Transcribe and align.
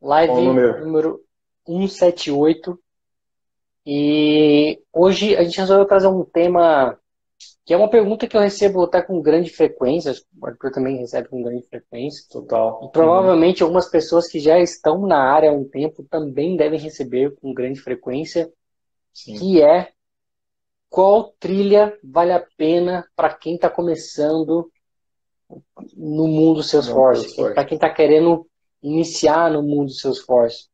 Live 0.00 0.32
número? 0.32 0.84
número 0.84 1.20
178. 1.66 2.78
E 3.86 4.80
hoje 4.92 5.36
a 5.36 5.42
gente 5.42 5.58
resolveu 5.58 5.86
trazer 5.86 6.08
um 6.08 6.24
tema 6.24 6.98
que 7.68 7.74
é 7.74 7.76
uma 7.76 7.90
pergunta 7.90 8.26
que 8.26 8.34
eu 8.34 8.40
recebo 8.40 8.84
até 8.84 9.02
com 9.02 9.20
grande 9.20 9.50
frequência, 9.50 10.14
o 10.40 10.46
Arthur 10.46 10.72
também 10.72 10.96
recebe 10.96 11.28
com 11.28 11.42
grande 11.42 11.66
frequência. 11.68 12.24
Total. 12.30 12.80
E 12.82 12.90
provavelmente 12.90 13.62
algumas 13.62 13.90
pessoas 13.90 14.26
que 14.26 14.40
já 14.40 14.58
estão 14.58 15.06
na 15.06 15.18
área 15.18 15.50
há 15.50 15.52
um 15.52 15.68
tempo 15.68 16.02
também 16.08 16.56
devem 16.56 16.80
receber 16.80 17.36
com 17.36 17.52
grande 17.52 17.78
frequência, 17.78 18.50
Sim. 19.12 19.34
que 19.34 19.62
é 19.62 19.90
qual 20.88 21.34
trilha 21.38 21.94
vale 22.02 22.32
a 22.32 22.42
pena 22.56 23.06
para 23.14 23.34
quem 23.34 23.56
está 23.56 23.68
começando 23.68 24.72
no 25.94 26.26
mundo 26.26 26.62
Salesforce, 26.62 27.36
para 27.36 27.66
quem 27.66 27.76
está 27.76 27.90
querendo 27.90 28.47
iniciar 28.82 29.50
no 29.50 29.62
mundo 29.62 29.90
Salesforce. 29.90 30.68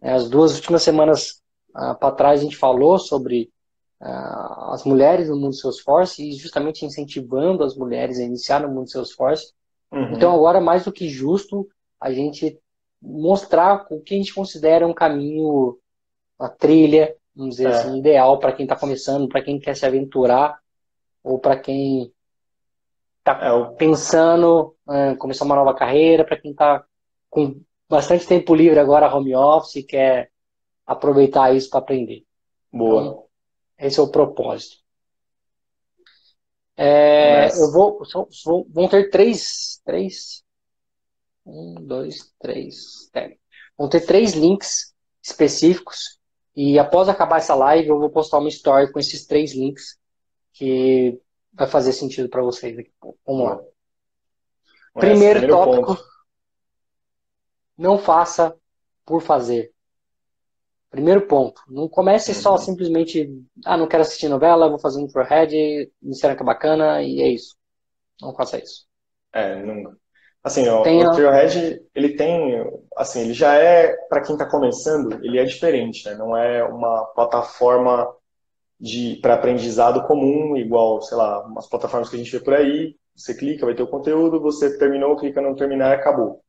É, 0.00 0.12
as 0.12 0.28
duas 0.28 0.54
últimas 0.56 0.82
semanas 0.82 1.42
ah, 1.74 1.94
para 1.94 2.14
trás 2.14 2.40
a 2.40 2.42
gente 2.42 2.56
falou 2.56 2.98
sobre 2.98 3.50
ah, 4.00 4.70
as 4.72 4.84
mulheres 4.84 5.28
no 5.28 5.36
mundo 5.36 5.54
Salesforce 5.54 6.22
e 6.22 6.32
justamente 6.32 6.84
incentivando 6.84 7.64
as 7.64 7.76
mulheres 7.76 8.18
a 8.18 8.22
iniciar 8.22 8.60
no 8.60 8.68
mundo 8.68 8.90
Salesforce. 8.90 9.52
Uhum. 9.92 10.12
Então 10.12 10.34
agora 10.34 10.60
mais 10.60 10.84
do 10.84 10.92
que 10.92 11.08
justo 11.08 11.68
a 12.00 12.12
gente 12.12 12.58
mostrar 13.00 13.86
o 13.90 14.00
que 14.00 14.14
a 14.14 14.16
gente 14.18 14.34
considera 14.34 14.86
um 14.86 14.94
caminho, 14.94 15.78
uma 16.38 16.48
trilha, 16.48 17.14
vamos 17.34 17.56
dizer 17.56 17.68
é. 17.68 17.72
assim, 17.72 17.98
ideal 17.98 18.38
para 18.38 18.52
quem 18.52 18.64
está 18.64 18.76
começando, 18.76 19.28
para 19.28 19.42
quem 19.42 19.58
quer 19.58 19.76
se 19.76 19.84
aventurar 19.84 20.58
ou 21.22 21.38
para 21.38 21.56
quem 21.58 22.12
está 23.18 23.38
é, 23.40 23.64
pensando 23.76 24.76
em 24.90 25.12
uh, 25.14 25.16
começar 25.16 25.44
uma 25.44 25.54
nova 25.54 25.74
carreira, 25.74 26.24
para 26.24 26.36
quem 26.36 26.50
está 26.50 26.84
com 27.34 27.60
bastante 27.88 28.26
tempo 28.26 28.54
livre 28.54 28.78
agora, 28.78 29.12
home 29.12 29.34
office, 29.34 29.76
e 29.76 29.82
quer 29.82 30.30
aproveitar 30.86 31.54
isso 31.54 31.68
para 31.68 31.80
aprender. 31.80 32.24
Boa. 32.72 33.02
Então, 33.02 33.24
esse 33.76 33.98
é 33.98 34.02
o 34.02 34.10
propósito. 34.10 34.76
É, 36.76 37.48
eu 37.48 37.72
vou, 37.72 38.00
vou, 38.44 38.66
vão 38.70 38.88
ter 38.88 39.10
três, 39.10 39.80
três, 39.84 40.44
um, 41.44 41.74
dois, 41.74 42.32
três, 42.40 43.10
é, 43.14 43.36
vão 43.76 43.88
ter 43.88 44.00
três 44.00 44.32
links 44.32 44.92
específicos 45.22 46.18
e 46.56 46.78
após 46.78 47.08
acabar 47.08 47.38
essa 47.38 47.54
live 47.54 47.88
eu 47.88 47.98
vou 47.98 48.10
postar 48.10 48.38
uma 48.38 48.48
story 48.48 48.92
com 48.92 48.98
esses 48.98 49.24
três 49.24 49.54
links 49.54 49.96
que 50.52 51.20
vai 51.52 51.68
fazer 51.68 51.92
sentido 51.92 52.28
para 52.28 52.42
vocês 52.42 52.76
aqui. 52.76 52.92
Vamos 53.24 53.44
lá. 53.44 53.60
Primeiro, 54.94 55.40
primeiro 55.40 55.48
tópico: 55.48 55.96
ponto. 55.96 56.13
Não 57.76 57.98
faça 57.98 58.56
por 59.04 59.20
fazer. 59.20 59.72
Primeiro 60.90 61.26
ponto. 61.26 61.60
Não 61.68 61.88
comece 61.88 62.30
uhum. 62.30 62.36
só 62.36 62.56
simplesmente, 62.56 63.28
ah, 63.64 63.76
não 63.76 63.88
quero 63.88 64.02
assistir 64.02 64.28
novela, 64.28 64.68
vou 64.68 64.78
fazer 64.78 65.00
um 65.00 65.08
Trailhead, 65.08 65.90
disseram 66.00 66.36
que 66.36 66.42
é 66.42 66.46
bacana 66.46 67.02
e 67.02 67.20
é 67.20 67.28
isso. 67.28 67.56
Não 68.20 68.34
faça 68.34 68.58
isso. 68.58 68.86
É, 69.32 69.60
nunca. 69.60 69.96
Assim, 70.42 70.68
ó, 70.68 70.82
tem, 70.82 71.04
o 71.04 71.10
Trailhead, 71.10 71.82
ele 71.94 72.16
tem, 72.16 72.64
assim, 72.96 73.22
ele 73.22 73.32
já 73.32 73.54
é, 73.54 73.96
para 74.08 74.20
quem 74.20 74.34
está 74.34 74.44
começando, 74.48 75.24
ele 75.24 75.38
é 75.38 75.44
diferente, 75.44 76.04
né? 76.04 76.14
Não 76.14 76.36
é 76.36 76.62
uma 76.62 77.04
plataforma 77.06 78.14
de 78.78 79.16
para 79.22 79.34
aprendizado 79.34 80.06
comum, 80.06 80.56
igual, 80.56 81.00
sei 81.00 81.16
lá, 81.16 81.44
umas 81.46 81.66
plataformas 81.66 82.10
que 82.10 82.16
a 82.16 82.18
gente 82.18 82.30
vê 82.30 82.40
por 82.40 82.54
aí, 82.54 82.94
você 83.16 83.34
clica, 83.34 83.64
vai 83.64 83.74
ter 83.74 83.82
o 83.82 83.88
conteúdo, 83.88 84.40
você 84.40 84.76
terminou, 84.76 85.16
clica 85.16 85.40
no 85.40 85.56
terminar 85.56 85.90
e 85.90 86.00
acabou. 86.00 86.43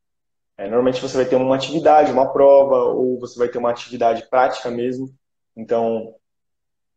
É, 0.57 0.63
normalmente 0.63 1.01
você 1.01 1.17
vai 1.17 1.25
ter 1.25 1.35
uma 1.35 1.55
atividade, 1.55 2.11
uma 2.11 2.31
prova, 2.31 2.75
ou 2.93 3.19
você 3.19 3.37
vai 3.37 3.49
ter 3.49 3.57
uma 3.57 3.71
atividade 3.71 4.27
prática 4.29 4.71
mesmo. 4.71 5.13
Então, 5.55 6.15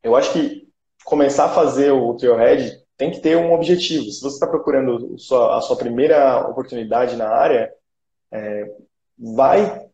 eu 0.03 0.15
acho 0.15 0.33
que 0.33 0.69
começar 1.05 1.47
a 1.47 1.55
fazer 1.55 1.91
o 1.91 2.15
Trailhead 2.15 2.81
tem 2.97 3.11
que 3.11 3.21
ter 3.21 3.37
um 3.37 3.53
objetivo. 3.53 4.05
Se 4.11 4.21
você 4.21 4.35
está 4.35 4.47
procurando 4.47 5.17
a 5.17 5.61
sua 5.61 5.77
primeira 5.77 6.47
oportunidade 6.49 7.17
na 7.17 7.29
área, 7.29 7.73
é, 8.33 8.65
vai 9.17 9.89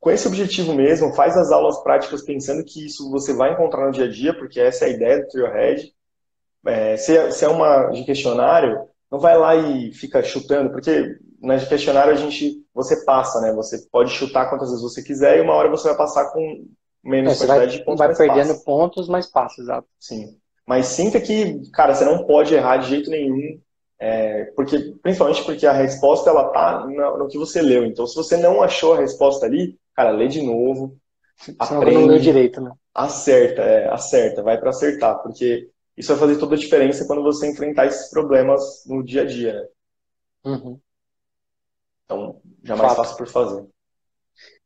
com 0.00 0.10
esse 0.10 0.28
objetivo 0.28 0.74
mesmo, 0.74 1.12
faz 1.14 1.36
as 1.36 1.50
aulas 1.50 1.82
práticas 1.82 2.22
pensando 2.22 2.64
que 2.64 2.86
isso 2.86 3.10
você 3.10 3.32
vai 3.34 3.52
encontrar 3.52 3.86
no 3.86 3.92
dia 3.92 4.04
a 4.04 4.10
dia, 4.10 4.32
porque 4.32 4.60
essa 4.60 4.84
é 4.84 4.88
a 4.88 4.90
ideia 4.92 5.20
do 5.20 5.28
Trailhead. 5.28 5.92
É, 6.66 6.96
se, 6.96 7.16
é, 7.16 7.30
se 7.30 7.44
é 7.44 7.48
uma 7.48 7.86
de 7.90 8.04
questionário, 8.04 8.78
não 9.10 9.18
vai 9.18 9.36
lá 9.36 9.56
e 9.56 9.92
fica 9.92 10.22
chutando, 10.22 10.70
porque 10.70 11.18
na 11.40 11.58
questionário 11.64 12.12
a 12.12 12.16
gente 12.16 12.64
você 12.74 13.04
passa, 13.04 13.40
né? 13.40 13.52
Você 13.52 13.86
pode 13.90 14.10
chutar 14.10 14.48
quantas 14.48 14.68
vezes 14.70 14.82
você 14.82 15.02
quiser 15.02 15.38
e 15.38 15.40
uma 15.40 15.54
hora 15.54 15.68
você 15.68 15.88
vai 15.88 15.96
passar 15.96 16.30
com 16.32 16.66
menos 17.02 17.32
é, 17.32 17.36
quantidade 17.36 17.66
vai, 17.66 17.78
de 17.78 17.84
pontos. 17.84 17.98
Vai 17.98 18.14
perdendo 18.14 18.48
passa. 18.48 18.64
pontos, 18.64 19.08
mas 19.08 19.26
passa, 19.26 19.60
exato. 19.60 19.88
Sim. 19.98 20.36
Mas 20.66 20.86
sinta 20.86 21.20
que, 21.20 21.62
cara, 21.70 21.94
você 21.94 22.04
não 22.04 22.24
pode 22.24 22.54
errar 22.54 22.76
de 22.76 22.88
jeito 22.88 23.10
nenhum, 23.10 23.58
é, 23.98 24.44
porque 24.54 24.78
principalmente 25.02 25.42
porque 25.44 25.66
a 25.66 25.72
resposta 25.72 26.28
ela 26.28 26.50
tá 26.50 26.86
no, 26.86 27.18
no, 27.18 27.28
que 27.28 27.38
você 27.38 27.62
leu. 27.62 27.84
Então, 27.86 28.06
se 28.06 28.14
você 28.14 28.36
não 28.36 28.62
achou 28.62 28.94
a 28.94 28.98
resposta 28.98 29.46
ali, 29.46 29.78
cara, 29.94 30.10
lê 30.10 30.28
de 30.28 30.42
novo. 30.42 30.96
aprende, 31.58 31.98
não 31.98 32.06
leu 32.06 32.18
direito, 32.18 32.60
né? 32.60 32.70
Acerta, 32.94 33.62
é, 33.62 33.88
acerta, 33.88 34.42
vai 34.42 34.58
para 34.58 34.70
acertar, 34.70 35.22
porque 35.22 35.70
isso 35.96 36.12
vai 36.12 36.28
fazer 36.28 36.38
toda 36.38 36.54
a 36.54 36.58
diferença 36.58 37.06
quando 37.06 37.22
você 37.22 37.48
enfrentar 37.50 37.86
esses 37.86 38.10
problemas 38.10 38.84
no 38.86 39.02
dia 39.02 39.22
a 39.22 39.24
dia, 39.24 39.52
né? 39.54 39.66
Uhum. 40.44 40.78
Então, 42.08 42.40
jamais 42.64 42.94
faça 42.94 43.14
por 43.14 43.28
fazer. 43.28 43.68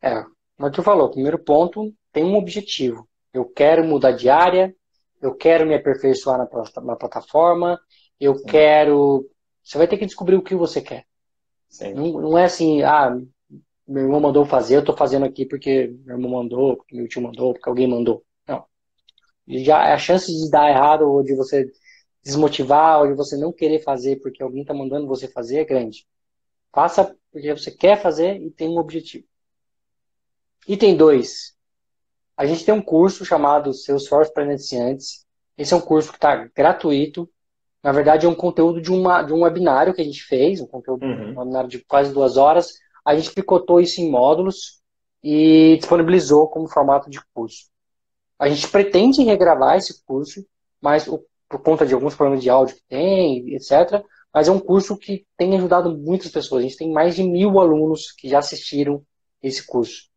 É, 0.01 0.23
como 0.57 0.71
tu 0.71 0.81
falou, 0.81 1.11
primeiro 1.11 1.41
ponto, 1.41 1.93
tem 2.13 2.23
um 2.23 2.37
objetivo. 2.37 3.09
Eu 3.35 3.45
quero 3.45 3.83
mudar 3.83 4.13
de 4.13 4.31
área, 4.31 4.73
eu 5.21 5.35
quero 5.35 5.67
me 5.67 5.75
aperfeiçoar 5.75 6.39
na, 6.39 6.83
na 6.83 6.97
plataforma, 6.97 7.81
eu 8.21 8.37
Sim. 8.37 8.45
quero. 8.45 9.29
Você 9.65 9.77
vai 9.77 9.89
ter 9.89 9.99
que 9.99 10.07
descobrir 10.07 10.37
o 10.37 10.43
que 10.43 10.55
você 10.55 10.81
quer. 10.81 11.05
Não, 11.95 12.21
não, 12.21 12.39
é 12.39 12.45
assim, 12.45 12.83
ah, 12.83 13.17
meu 13.89 14.05
irmão 14.05 14.21
mandou 14.21 14.45
fazer, 14.45 14.77
eu 14.77 14.81
estou 14.81 14.97
fazendo 14.97 15.25
aqui 15.25 15.45
porque 15.45 15.93
meu 16.05 16.17
irmão 16.17 16.31
mandou, 16.31 16.77
porque 16.77 16.95
meu 16.95 17.09
tio 17.09 17.23
mandou, 17.23 17.55
porque 17.55 17.69
alguém 17.69 17.89
mandou. 17.89 18.23
Não. 18.47 18.65
Já 19.49 19.93
a 19.93 19.99
chance 19.99 20.31
de 20.31 20.49
dar 20.49 20.71
errado 20.71 21.11
ou 21.11 21.25
de 21.25 21.35
você 21.35 21.67
desmotivar 22.23 23.01
ou 23.01 23.09
de 23.09 23.15
você 23.15 23.37
não 23.37 23.53
querer 23.53 23.81
fazer 23.81 24.21
porque 24.21 24.43
alguém 24.43 24.63
está 24.63 24.73
mandando 24.73 25.09
você 25.09 25.27
fazer 25.27 25.61
é 25.61 25.65
grande. 25.65 26.07
Faça 26.73 27.17
porque 27.33 27.53
você 27.53 27.71
quer 27.71 28.01
fazer 28.01 28.41
e 28.41 28.51
tem 28.51 28.69
um 28.69 28.79
objetivo. 28.79 29.25
Item 30.69 30.97
2. 30.97 31.55
A 32.37 32.47
gente 32.47 32.65
tem 32.65 32.75
um 32.75 32.83
curso 32.83 33.25
chamado 33.25 33.73
Salesforce 33.73 34.33
para 34.33 34.45
Iniciantes. 34.45 35.27
Esse 35.57 35.73
é 35.75 35.77
um 35.77 35.81
curso 35.81 36.11
que 36.11 36.17
está 36.17 36.49
gratuito. 36.55 37.29
Na 37.83 37.91
verdade, 37.91 38.27
é 38.27 38.29
um 38.29 38.35
conteúdo 38.35 38.81
de, 38.81 38.93
uma, 38.93 39.23
de 39.23 39.33
um 39.33 39.43
webinário 39.43 39.93
que 39.93 40.01
a 40.01 40.05
gente 40.05 40.23
fez, 40.23 40.61
um 40.61 40.67
conteúdo 40.67 41.05
uhum. 41.05 41.33
um 41.33 41.39
webinário 41.39 41.69
de 41.69 41.85
quase 41.85 42.13
duas 42.13 42.37
horas. 42.37 42.75
A 43.05 43.17
gente 43.17 43.33
picotou 43.33 43.81
isso 43.81 44.01
em 44.01 44.09
módulos 44.09 44.81
e 45.23 45.77
disponibilizou 45.79 46.49
como 46.49 46.69
formato 46.69 47.11
de 47.11 47.21
curso. 47.35 47.67
A 48.39 48.49
gente 48.49 48.69
pretende 48.69 49.23
regravar 49.23 49.77
esse 49.77 50.05
curso, 50.05 50.45
mas 50.81 51.05
por 51.05 51.61
conta 51.63 51.87
de 51.87 51.95
alguns 51.95 52.15
problemas 52.15 52.43
de 52.43 52.51
áudio 52.51 52.77
que 52.77 52.83
tem, 52.89 53.55
etc., 53.55 54.05
mas 54.33 54.49
é 54.49 54.51
um 54.51 54.59
curso 54.59 54.97
que 54.97 55.27
tem 55.37 55.57
ajudado 55.57 55.97
muitas 55.97 56.31
pessoas. 56.31 56.65
A 56.65 56.69
gente 56.69 56.79
tem 56.79 56.91
mais 56.91 57.15
de 57.15 57.23
mil 57.23 57.61
alunos 57.61 58.13
que 58.13 58.29
já 58.29 58.39
assistiram 58.39 59.05
esse 59.43 59.67
curso. 59.67 60.09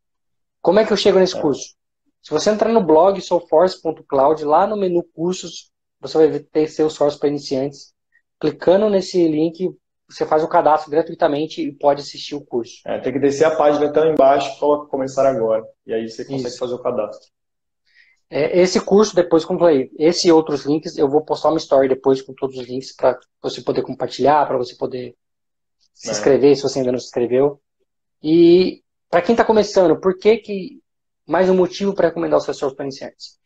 Como 0.62 0.80
é 0.80 0.86
que 0.86 0.94
eu 0.94 0.98
chego 0.98 1.20
nesse 1.20 1.38
é. 1.38 1.42
curso? 1.42 1.76
Se 2.22 2.32
você 2.32 2.50
entrar 2.50 2.72
no 2.72 2.84
blog 2.84 3.22
soulforce.cloud, 3.22 4.44
lá 4.46 4.66
no 4.66 4.78
menu 4.78 5.04
cursos, 5.04 5.70
você 6.00 6.28
vai 6.28 6.40
ter 6.40 6.68
seu 6.68 6.90
source 6.90 7.20
para 7.20 7.30
iniciantes. 7.30 7.94
Clicando 8.40 8.90
nesse 8.90 9.28
link, 9.28 9.70
você 10.10 10.26
faz 10.26 10.44
o 10.44 10.48
cadastro 10.48 10.90
gratuitamente 10.90 11.62
e 11.62 11.72
pode 11.72 12.02
assistir 12.02 12.36
o 12.36 12.42
curso. 12.42 12.82
É, 12.86 13.00
tem 13.00 13.14
que 13.14 13.20
descer 13.20 13.46
a 13.46 13.56
página 13.56 13.88
até 13.88 14.00
lá 14.00 14.12
embaixo 14.12 14.60
coloca 14.60 14.90
começar 14.90 15.28
agora. 15.28 15.64
E 15.86 15.94
aí 15.94 16.10
você 16.10 16.24
consegue 16.24 16.50
Isso. 16.50 16.58
fazer 16.58 16.74
o 16.74 16.82
cadastro. 16.82 17.30
É, 18.30 18.60
esse 18.60 18.82
curso, 18.82 19.16
depois, 19.16 19.46
como 19.46 19.60
falei, 19.60 19.92
esse 19.98 20.28
e 20.28 20.32
outros 20.32 20.66
links, 20.66 20.98
eu 20.98 21.10
vou 21.10 21.22
postar 21.22 21.50
uma 21.50 21.58
story 21.58 21.88
depois 21.88 22.22
com 22.22 22.34
todos 22.34 22.58
os 22.58 22.68
links 22.68 22.96
para 22.96 23.20
você 23.42 23.62
poder 23.62 23.84
compartilhar, 23.84 24.46
para 24.48 24.58
você 24.58 24.76
poder 24.76 25.16
se 25.94 26.10
é. 26.10 26.12
inscrever 26.12 26.56
se 26.56 26.64
você 26.64 26.80
ainda 26.80 26.92
não 26.92 27.00
se 27.00 27.06
inscreveu. 27.06 27.62
E 28.22 28.84
para 29.10 29.22
quem 29.22 29.34
está 29.34 29.46
começando, 29.46 30.00
por 30.00 30.18
que 30.18 30.38
que 30.38 30.82
mais 31.26 31.50
um 31.50 31.56
motivo 31.56 31.94
para 31.94 32.08
recomendar 32.08 32.40
os 32.40 32.46
seus 32.46 32.74
para 32.74 32.86
iniciantes? 32.86 33.38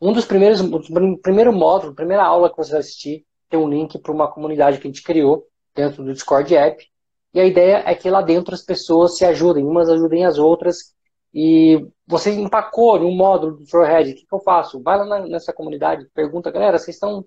Um 0.00 0.12
dos 0.12 0.24
primeiros, 0.24 0.60
o 0.60 1.18
primeiro 1.18 1.52
módulo, 1.52 1.94
primeira 1.94 2.24
aula 2.24 2.50
que 2.50 2.56
você 2.56 2.72
vai 2.72 2.80
assistir, 2.80 3.24
tem 3.48 3.58
um 3.58 3.68
link 3.68 3.98
para 3.98 4.12
uma 4.12 4.30
comunidade 4.30 4.78
que 4.78 4.86
a 4.86 4.90
gente 4.90 5.02
criou 5.02 5.46
dentro 5.74 6.02
do 6.02 6.12
Discord 6.12 6.54
App. 6.54 6.84
E 7.32 7.40
a 7.40 7.44
ideia 7.44 7.82
é 7.86 7.94
que 7.94 8.10
lá 8.10 8.20
dentro 8.20 8.54
as 8.54 8.62
pessoas 8.62 9.16
se 9.16 9.24
ajudem, 9.24 9.64
umas 9.64 9.88
ajudem 9.88 10.24
as 10.24 10.38
outras 10.38 10.94
e 11.34 11.84
você 12.06 12.30
empacou 12.30 12.96
em 12.96 13.04
um 13.04 13.16
módulo 13.16 13.56
do 13.56 13.66
Trailhead, 13.66 14.12
o 14.12 14.14
que, 14.14 14.26
que, 14.26 14.34
eu 14.34 14.38
faço? 14.38 14.80
Vai 14.80 14.96
lá 14.98 15.04
na, 15.04 15.26
nessa 15.26 15.52
comunidade, 15.52 16.06
pergunta, 16.14 16.50
galera, 16.50 16.78
vocês 16.78 16.94
estão 16.94 17.24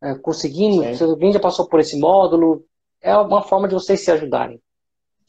é, 0.00 0.14
conseguindo? 0.14 0.84
Sim. 0.94 1.04
Alguém 1.04 1.32
já 1.32 1.40
passou 1.40 1.68
por 1.68 1.80
esse 1.80 1.98
módulo? 1.98 2.64
É 3.00 3.16
uma 3.16 3.42
forma 3.42 3.66
de 3.66 3.74
vocês 3.74 4.04
se 4.04 4.12
ajudarem. 4.12 4.62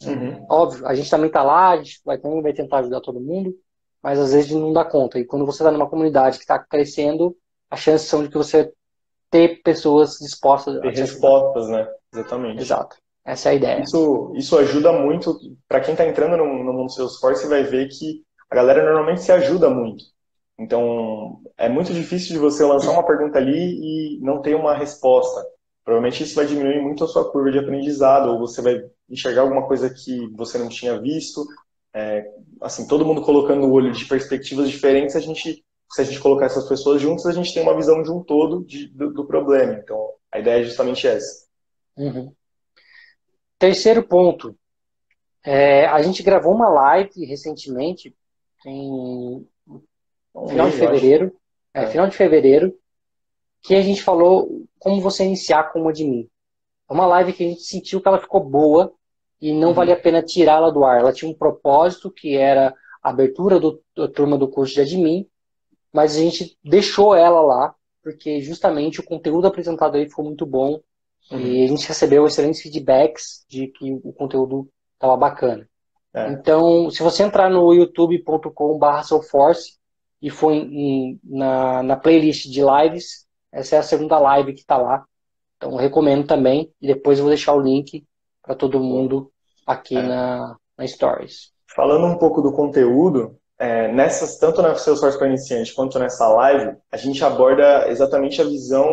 Uhum. 0.05 0.45
Óbvio, 0.47 0.85
a 0.85 0.93
gente 0.93 1.09
também 1.09 1.27
está 1.27 1.41
lá, 1.41 1.71
a 1.71 1.77
gente 1.77 2.01
vai, 2.05 2.19
também 2.19 2.41
vai 2.41 2.53
tentar 2.53 2.79
ajudar 2.79 3.01
todo 3.01 3.19
mundo, 3.19 3.55
mas 4.01 4.19
às 4.19 4.33
vezes 4.33 4.51
não 4.51 4.71
dá 4.71 4.85
conta. 4.85 5.17
E 5.17 5.25
quando 5.25 5.45
você 5.45 5.63
está 5.63 5.71
numa 5.71 5.89
comunidade 5.89 6.37
que 6.37 6.43
está 6.43 6.59
crescendo, 6.59 7.35
as 7.69 7.79
chances 7.79 8.07
são 8.07 8.21
de 8.21 8.29
que 8.29 8.37
você 8.37 8.71
ter 9.31 9.61
pessoas 9.63 10.19
dispostas 10.19 10.79
ter 10.79 10.87
a 10.87 10.91
respostas, 10.91 11.67
né? 11.69 11.87
Exatamente. 12.13 12.61
Exato. 12.61 12.97
Essa 13.25 13.49
é 13.49 13.51
a 13.53 13.55
ideia. 13.55 13.81
Isso, 13.81 14.33
isso 14.35 14.57
ajuda 14.57 14.91
muito 14.91 15.39
para 15.67 15.79
quem 15.79 15.93
está 15.93 16.05
entrando 16.05 16.35
no, 16.37 16.63
no 16.63 16.73
mundo 16.73 16.91
Salesforce, 16.91 17.43
você 17.43 17.47
vai 17.47 17.63
ver 17.63 17.87
que 17.87 18.21
a 18.49 18.55
galera 18.55 18.83
normalmente 18.83 19.21
se 19.21 19.31
ajuda 19.31 19.69
muito. 19.69 20.03
Então, 20.59 21.41
é 21.57 21.67
muito 21.67 21.93
difícil 21.93 22.33
de 22.33 22.39
você 22.39 22.63
lançar 22.63 22.91
uma 22.91 23.05
pergunta 23.05 23.37
ali 23.37 24.17
e 24.17 24.19
não 24.21 24.41
ter 24.41 24.55
uma 24.55 24.75
resposta. 24.75 25.43
Provavelmente 25.83 26.23
isso 26.23 26.35
vai 26.35 26.45
diminuir 26.45 26.81
muito 26.81 27.03
a 27.03 27.07
sua 27.07 27.29
curva 27.31 27.51
de 27.51 27.59
aprendizado, 27.59 28.29
ou 28.29 28.39
você 28.39 28.61
vai 28.61 28.81
enxergar 29.09 29.41
alguma 29.41 29.67
coisa 29.67 29.89
que 29.89 30.29
você 30.35 30.57
não 30.57 30.69
tinha 30.69 30.99
visto. 30.99 31.45
É, 31.93 32.25
assim, 32.61 32.87
todo 32.87 33.05
mundo 33.05 33.21
colocando 33.21 33.65
o 33.65 33.71
olho 33.71 33.91
de 33.91 34.05
perspectivas 34.05 34.69
diferentes, 34.69 35.15
a 35.15 35.19
gente, 35.19 35.63
se 35.91 36.01
a 36.01 36.03
gente 36.03 36.19
colocar 36.19 36.45
essas 36.45 36.67
pessoas 36.67 37.01
juntas, 37.01 37.25
a 37.25 37.31
gente 37.31 37.53
tem 37.53 37.61
uma 37.61 37.75
visão 37.75 38.01
de 38.01 38.11
um 38.11 38.23
todo 38.23 38.63
de, 38.65 38.87
do, 38.89 39.11
do, 39.11 39.25
problema. 39.25 39.73
Então, 39.73 40.09
a 40.31 40.39
ideia 40.39 40.61
é 40.61 40.63
justamente 40.63 41.07
essa. 41.07 41.45
Uhum. 41.97 42.33
Terceiro 43.57 44.03
ponto. 44.03 44.55
É, 45.43 45.85
a 45.85 46.01
gente 46.01 46.23
gravou 46.23 46.53
uma 46.53 46.69
live 46.69 47.25
recentemente, 47.25 48.15
em 48.65 49.45
final 50.47 50.69
de 50.69 50.77
fevereiro. 50.77 51.35
É, 51.73 51.83
é, 51.83 51.87
final 51.87 52.07
de 52.07 52.15
fevereiro, 52.15 52.73
que 53.61 53.75
a 53.75 53.81
gente 53.81 54.03
falou 54.03 54.65
como 54.79 55.01
você 55.01 55.25
iniciar 55.25 55.71
como 55.71 55.89
admin. 55.89 56.29
É 56.89 56.93
uma 56.93 57.05
live 57.05 57.33
que 57.33 57.43
a 57.43 57.49
gente 57.49 57.63
sentiu 57.63 58.01
que 58.01 58.07
ela 58.07 58.19
ficou 58.19 58.43
boa 58.43 58.93
e 59.41 59.53
não 59.53 59.69
uhum. 59.69 59.73
valia 59.73 59.95
a 59.95 59.99
pena 59.99 60.21
tirá-la 60.21 60.69
do 60.69 60.85
ar. 60.85 60.99
Ela 60.99 61.13
tinha 61.13 61.29
um 61.29 61.33
propósito 61.33 62.11
que 62.11 62.37
era 62.37 62.73
a 63.01 63.09
abertura 63.09 63.59
do, 63.59 63.81
da 63.95 64.07
turma 64.07 64.37
do 64.37 64.47
curso 64.47 64.73
de 64.73 64.81
admin, 64.81 65.27
mas 65.91 66.15
a 66.15 66.19
gente 66.19 66.57
deixou 66.63 67.15
ela 67.15 67.41
lá 67.41 67.75
porque 68.01 68.41
justamente 68.41 68.99
o 68.99 69.03
conteúdo 69.03 69.47
apresentado 69.47 69.95
aí 69.95 70.07
ficou 70.07 70.25
muito 70.25 70.45
bom 70.45 70.81
uhum. 71.31 71.39
e 71.39 71.65
a 71.65 71.67
gente 71.67 71.87
recebeu 71.87 72.25
excelentes 72.25 72.61
feedbacks 72.61 73.45
de 73.49 73.67
que 73.67 73.99
o 74.03 74.13
conteúdo 74.13 74.69
estava 74.93 75.17
bacana. 75.17 75.67
É. 76.13 76.31
Então, 76.31 76.89
se 76.91 77.01
você 77.01 77.23
entrar 77.23 77.49
no 77.49 77.73
youtube.com/soulforce 77.73 79.77
e 80.21 80.29
for 80.29 80.53
em, 80.53 81.19
na, 81.23 81.83
na 81.83 81.97
playlist 81.97 82.47
de 82.47 82.61
lives, 82.61 83.25
essa 83.51 83.75
é 83.75 83.79
a 83.79 83.83
segunda 83.83 84.19
live 84.19 84.53
que 84.53 84.61
está 84.61 84.77
lá. 84.77 85.03
Então, 85.57 85.75
recomendo 85.75 86.27
também. 86.27 86.71
E 86.81 86.87
depois 86.87 87.17
eu 87.17 87.23
vou 87.23 87.33
deixar 87.33 87.53
o 87.53 87.61
link 87.61 88.05
para 88.41 88.55
todo 88.55 88.79
mundo 88.79 89.31
aqui 89.65 89.97
é. 89.97 90.01
na, 90.01 90.55
na 90.77 90.87
Stories. 90.87 91.51
Falando 91.75 92.05
um 92.05 92.17
pouco 92.17 92.41
do 92.41 92.51
conteúdo, 92.51 93.37
é, 93.57 93.91
nessas, 93.91 94.37
tanto 94.37 94.61
na 94.61 94.75
Salesforce 94.75 95.17
para 95.17 95.27
iniciante 95.27 95.73
quanto 95.73 95.97
nessa 95.97 96.27
live, 96.27 96.77
a 96.91 96.97
gente 96.97 97.23
aborda 97.23 97.89
exatamente 97.89 98.41
a 98.41 98.45
visão, 98.45 98.87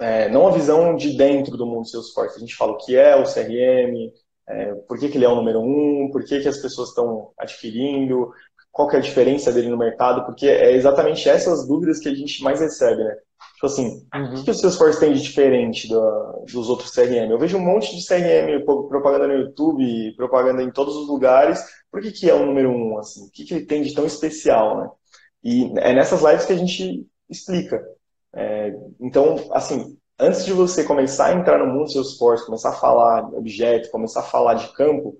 é, 0.00 0.28
não 0.28 0.46
a 0.46 0.50
visão 0.50 0.96
de 0.96 1.16
dentro 1.16 1.56
do 1.56 1.66
mundo 1.66 1.88
Salesforce. 1.88 2.36
A 2.36 2.40
gente 2.40 2.56
fala 2.56 2.72
o 2.72 2.78
que 2.78 2.96
é 2.96 3.16
o 3.16 3.24
CRM, 3.24 4.12
é, 4.48 4.74
por 4.86 4.98
que, 4.98 5.08
que, 5.08 5.18
ele 5.18 5.24
é 5.24 5.28
o 5.28 5.36
número 5.36 5.60
um, 5.60 6.10
por 6.12 6.24
que, 6.24 6.40
que 6.40 6.48
as 6.48 6.58
pessoas 6.58 6.90
estão 6.90 7.30
adquirindo, 7.38 8.30
qual 8.70 8.88
que 8.88 8.96
é 8.96 8.98
a 8.98 9.02
diferença 9.02 9.52
dele 9.52 9.68
no 9.68 9.78
mercado, 9.78 10.24
porque 10.26 10.46
é 10.46 10.72
exatamente 10.72 11.28
essas 11.28 11.66
dúvidas 11.66 12.00
que 12.00 12.08
a 12.08 12.14
gente 12.14 12.42
mais 12.42 12.60
recebe, 12.60 13.04
né? 13.04 13.16
Tipo 13.54 13.66
assim, 13.66 14.06
uhum. 14.12 14.34
o 14.34 14.44
que 14.44 14.50
o 14.50 14.54
Salesforce 14.54 14.98
tem 14.98 15.12
de 15.12 15.22
diferente 15.22 15.88
do, 15.88 16.44
dos 16.52 16.68
outros 16.68 16.90
CRM? 16.90 17.30
Eu 17.30 17.38
vejo 17.38 17.56
um 17.56 17.64
monte 17.64 17.96
de 17.96 18.06
CRM, 18.06 18.64
propaganda 18.64 19.28
no 19.28 19.34
YouTube, 19.34 20.14
propaganda 20.16 20.62
em 20.62 20.72
todos 20.72 20.96
os 20.96 21.06
lugares. 21.06 21.64
Por 21.90 22.02
que, 22.02 22.10
que 22.10 22.28
é 22.28 22.34
o 22.34 22.44
número 22.44 22.70
um? 22.70 22.98
Assim? 22.98 23.26
O 23.26 23.30
que, 23.30 23.44
que 23.44 23.54
ele 23.54 23.66
tem 23.66 23.82
de 23.82 23.94
tão 23.94 24.04
especial, 24.04 24.78
né? 24.78 24.90
E 25.42 25.72
é 25.78 25.94
nessas 25.94 26.22
lives 26.22 26.44
que 26.44 26.52
a 26.52 26.56
gente 26.56 27.06
explica. 27.30 27.80
É, 28.36 28.74
então, 29.00 29.36
assim, 29.52 29.96
antes 30.18 30.44
de 30.44 30.52
você 30.52 30.84
começar 30.84 31.26
a 31.26 31.34
entrar 31.34 31.58
no 31.58 31.72
mundo 31.72 31.90
Salesforce, 31.90 32.46
começar 32.46 32.70
a 32.70 32.74
falar 32.74 33.22
de 33.22 33.36
objeto, 33.36 33.90
começar 33.90 34.20
a 34.20 34.24
falar 34.24 34.54
de 34.54 34.72
campo, 34.72 35.16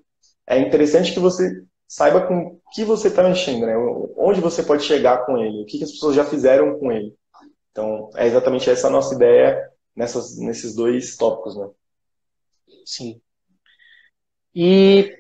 é 0.47 0.59
interessante 0.59 1.13
que 1.13 1.21
você 1.21 1.63
saiba 1.87 2.27
com 2.27 2.35
o 2.35 2.61
que 2.73 2.85
você 2.85 3.09
está 3.09 3.23
mexendo, 3.23 3.67
né? 3.67 3.77
Onde 4.17 4.41
você 4.41 4.63
pode 4.63 4.83
chegar 4.83 5.25
com 5.27 5.39
ele, 5.39 5.63
o 5.63 5.67
que, 5.67 5.79
que 5.79 5.85
as 5.85 5.93
pessoas 5.93 6.17
já 6.17 6.25
fizeram 6.25 6.79
com 6.79 6.91
ele. 6.91 7.15
Então, 7.71 8.11
é 8.17 8.27
exatamente 8.27 8.69
essa 8.69 8.89
a 8.89 8.91
nossa 8.91 9.15
ideia 9.15 9.71
nessas, 9.95 10.39
nesses 10.39 10.75
dois 10.75 11.17
tópicos, 11.17 11.57
né? 11.57 11.69
Sim. 12.85 13.21
E, 14.55 15.13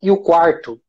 e 0.00 0.10
o 0.10 0.22
quarto, 0.22 0.80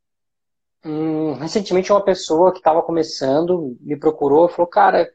hum, 0.84 1.34
recentemente 1.34 1.92
uma 1.92 2.04
pessoa 2.04 2.52
que 2.52 2.60
estava 2.60 2.82
começando 2.82 3.78
me 3.82 3.98
procurou 3.98 4.48
e 4.48 4.52
falou, 4.52 4.68
cara, 4.68 5.12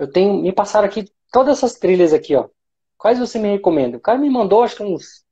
eu 0.00 0.10
tenho, 0.10 0.40
me 0.40 0.50
passaram 0.50 0.88
aqui 0.88 1.04
todas 1.30 1.58
essas 1.58 1.78
trilhas 1.78 2.14
aqui, 2.14 2.34
ó. 2.34 2.48
Quais 2.96 3.18
você 3.18 3.38
me 3.38 3.50
recomenda? 3.50 3.98
O 3.98 4.00
cara 4.00 4.18
me 4.18 4.30
mandou, 4.30 4.62
acho 4.62 4.76
que 4.76 4.82
uns, 4.82 5.24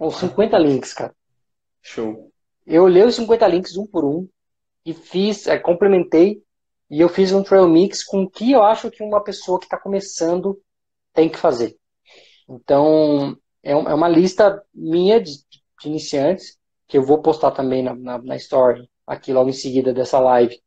uns 0.00 0.16
50 0.16 0.58
links, 0.58 0.94
cara. 0.94 1.14
Show. 1.82 2.32
Eu 2.66 2.84
olhei 2.84 3.04
os 3.04 3.14
50 3.14 3.46
links 3.46 3.76
um 3.76 3.86
por 3.86 4.06
um 4.06 4.26
e 4.86 4.94
fiz, 4.94 5.46
é, 5.46 5.58
complementei 5.58 6.42
e 6.88 7.00
eu 7.00 7.10
fiz 7.10 7.30
um 7.30 7.42
trail 7.42 7.68
mix 7.68 8.02
com 8.02 8.22
o 8.22 8.30
que 8.30 8.52
eu 8.52 8.62
acho 8.62 8.90
que 8.90 9.02
uma 9.02 9.22
pessoa 9.22 9.58
que 9.58 9.66
está 9.66 9.78
começando 9.78 10.58
tem 11.12 11.28
que 11.28 11.38
fazer. 11.38 11.76
Então, 12.48 13.36
é, 13.62 13.72
é 13.72 13.94
uma 13.94 14.08
lista 14.08 14.62
minha 14.74 15.20
de, 15.20 15.32
de 15.32 15.88
iniciantes, 15.88 16.56
que 16.88 16.96
eu 16.96 17.04
vou 17.04 17.20
postar 17.20 17.50
também 17.50 17.82
na, 17.82 17.94
na, 17.94 18.18
na, 18.18 18.36
story, 18.36 18.88
aqui 19.06 19.32
logo 19.32 19.50
em 19.50 19.52
seguida 19.52 19.92
dessa 19.92 20.18
live, 20.18 20.58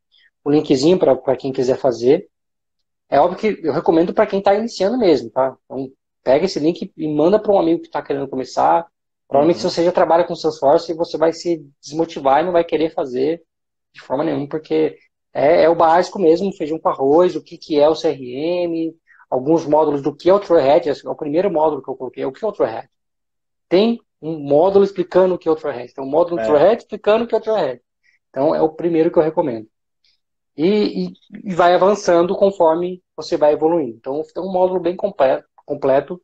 o 0.44 0.50
linkzinho 0.50 0.98
para 0.98 1.36
quem 1.36 1.52
quiser 1.52 1.78
fazer. 1.78 2.28
É 3.10 3.20
óbvio 3.20 3.38
que 3.38 3.66
eu 3.66 3.72
recomendo 3.72 4.14
para 4.14 4.26
quem 4.26 4.38
está 4.38 4.54
iniciando 4.54 4.96
mesmo, 4.96 5.30
tá? 5.30 5.56
Então, 5.64 5.90
pega 6.22 6.44
esse 6.44 6.60
link 6.60 6.92
e 6.96 7.08
manda 7.08 7.38
para 7.38 7.52
um 7.52 7.58
amigo 7.58 7.80
que 7.80 7.88
está 7.88 8.00
querendo 8.00 8.28
começar, 8.28 8.86
Provavelmente, 9.30 9.62
uhum. 9.62 9.70
se 9.70 9.76
você 9.76 9.84
já 9.84 9.92
trabalha 9.92 10.24
com 10.24 10.34
Salesforce, 10.34 10.92
você 10.92 11.16
vai 11.16 11.32
se 11.32 11.64
desmotivar 11.80 12.40
e 12.40 12.44
não 12.44 12.50
vai 12.50 12.64
querer 12.64 12.92
fazer 12.92 13.40
de 13.92 14.00
forma 14.00 14.24
nenhuma, 14.24 14.48
porque 14.48 14.98
é, 15.32 15.62
é 15.62 15.68
o 15.68 15.74
básico 15.76 16.18
mesmo, 16.18 16.52
feijão 16.52 16.80
com 16.80 16.88
arroz, 16.88 17.36
o 17.36 17.42
que, 17.42 17.56
que 17.56 17.78
é 17.78 17.88
o 17.88 17.94
CRM, 17.94 18.92
alguns 19.30 19.64
módulos 19.64 20.02
do 20.02 20.14
que 20.14 20.28
é 20.28 20.34
o 20.34 20.40
Trailhead, 20.40 20.88
é 20.88 21.08
o 21.08 21.14
primeiro 21.14 21.48
módulo 21.48 21.80
que 21.80 21.88
eu 21.88 21.94
coloquei, 21.94 22.24
o 22.24 22.32
que 22.32 22.44
é 22.44 22.48
o 22.48 22.52
Trailhead. 22.52 22.88
Tem 23.68 24.00
um 24.20 24.36
módulo 24.36 24.84
explicando 24.84 25.36
o 25.36 25.38
que 25.38 25.48
é 25.48 25.52
o 25.52 25.56
Trailhead, 25.56 25.94
tem 25.94 26.04
um 26.04 26.10
módulo 26.10 26.36
do 26.36 26.42
é. 26.42 26.46
Trailhead 26.46 26.82
explicando 26.82 27.24
o 27.24 27.28
que 27.28 27.34
é 27.34 27.38
o 27.38 27.40
Trailhead. 27.40 27.80
Então, 28.30 28.52
é 28.52 28.60
o 28.60 28.68
primeiro 28.68 29.12
que 29.12 29.18
eu 29.18 29.22
recomendo. 29.22 29.68
E, 30.62 31.14
e, 31.32 31.54
vai 31.54 31.74
avançando 31.74 32.36
conforme 32.36 33.02
você 33.16 33.38
vai 33.38 33.54
evoluindo. 33.54 33.96
Então, 33.96 34.22
tem 34.34 34.42
um 34.42 34.52
módulo 34.52 34.78
bem 34.78 34.94
completo, 34.94 35.48
completo 35.64 36.20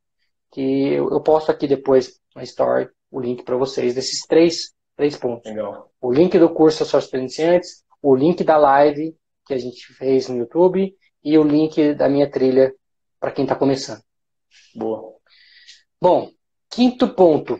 que 0.53 0.93
eu, 0.93 1.09
eu 1.11 1.23
posto 1.23 1.51
aqui 1.51 1.67
depois 1.67 2.21
na 2.35 2.43
Story 2.43 2.91
o 3.11 3.19
link 3.19 3.45
para 3.45 3.57
vocês 3.57 3.95
desses 3.95 4.27
três, 4.27 4.75
três 4.95 5.17
pontos. 5.17 5.51
Legal. 5.51 5.91
O 5.99 6.13
link 6.13 6.39
do 6.39 6.51
curso 6.51 6.85
só 6.85 7.01
para 7.01 7.19
iniciantes, 7.19 7.83
o 8.03 8.15
link 8.15 8.45
da 8.45 8.59
live 8.59 9.17
que 9.47 9.55
a 9.55 9.59
gente 9.59 9.95
fez 9.95 10.29
no 10.29 10.37
YouTube 10.37 10.95
e 11.25 11.39
o 11.39 11.43
link 11.43 11.95
da 11.95 12.07
minha 12.07 12.31
trilha 12.31 12.75
para 13.19 13.31
quem 13.31 13.47
está 13.47 13.55
começando. 13.55 14.03
Boa. 14.75 15.15
Bom, 15.99 16.31
quinto 16.69 17.09
ponto. 17.15 17.59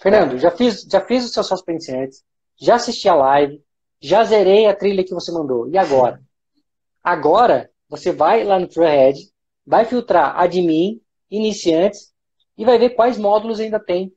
Fernando, 0.00 0.38
já 0.38 0.50
fiz, 0.50 0.86
já 0.90 1.04
fiz 1.04 1.26
o 1.26 1.28
seu 1.28 1.44
sócio 1.44 1.64
iniciantes, 1.68 2.24
já 2.58 2.76
assisti 2.76 3.10
a 3.10 3.14
live, 3.14 3.62
já 4.04 4.22
zerei 4.22 4.66
a 4.66 4.76
trilha 4.76 5.02
que 5.02 5.14
você 5.14 5.32
mandou. 5.32 5.66
E 5.70 5.78
agora? 5.78 6.20
Agora, 7.02 7.70
você 7.88 8.12
vai 8.12 8.44
lá 8.44 8.58
no 8.58 8.68
Trailhead, 8.68 9.18
vai 9.66 9.86
filtrar 9.86 10.38
admin, 10.38 11.00
iniciantes 11.30 12.12
e 12.56 12.66
vai 12.66 12.78
ver 12.78 12.90
quais 12.90 13.16
módulos 13.16 13.60
ainda 13.60 13.80
tem 13.80 14.12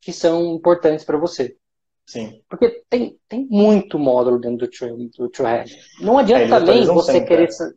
que 0.00 0.12
são 0.12 0.54
importantes 0.54 1.04
para 1.04 1.16
você. 1.16 1.56
Sim. 2.04 2.42
Porque 2.48 2.82
tem, 2.90 3.16
tem 3.28 3.46
muito 3.48 3.96
módulo 3.96 4.40
dentro 4.40 4.66
do, 4.66 4.68
trail, 4.68 4.96
do 4.96 5.28
Trailhead. 5.28 5.78
Não 6.00 6.18
adianta 6.18 6.44
é, 6.44 6.48
também 6.48 6.84
você 6.84 7.12
sempre, 7.12 7.28
querer. 7.28 7.48
É. 7.48 7.72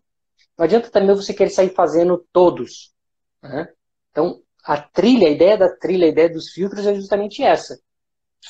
Não 0.57 0.65
adianta 0.65 0.89
também 0.89 1.15
você 1.15 1.33
querer 1.33 1.49
sair 1.51 1.69
fazendo 1.69 2.25
todos. 2.33 2.91
Né? 3.43 3.67
Então, 4.09 4.41
a 4.63 4.81
trilha, 4.81 5.27
a 5.27 5.31
ideia 5.31 5.57
da 5.57 5.69
trilha, 5.69 6.07
a 6.07 6.09
ideia 6.09 6.29
dos 6.29 6.49
filtros 6.49 6.87
é 6.87 6.95
justamente 6.95 7.43
essa. 7.43 7.79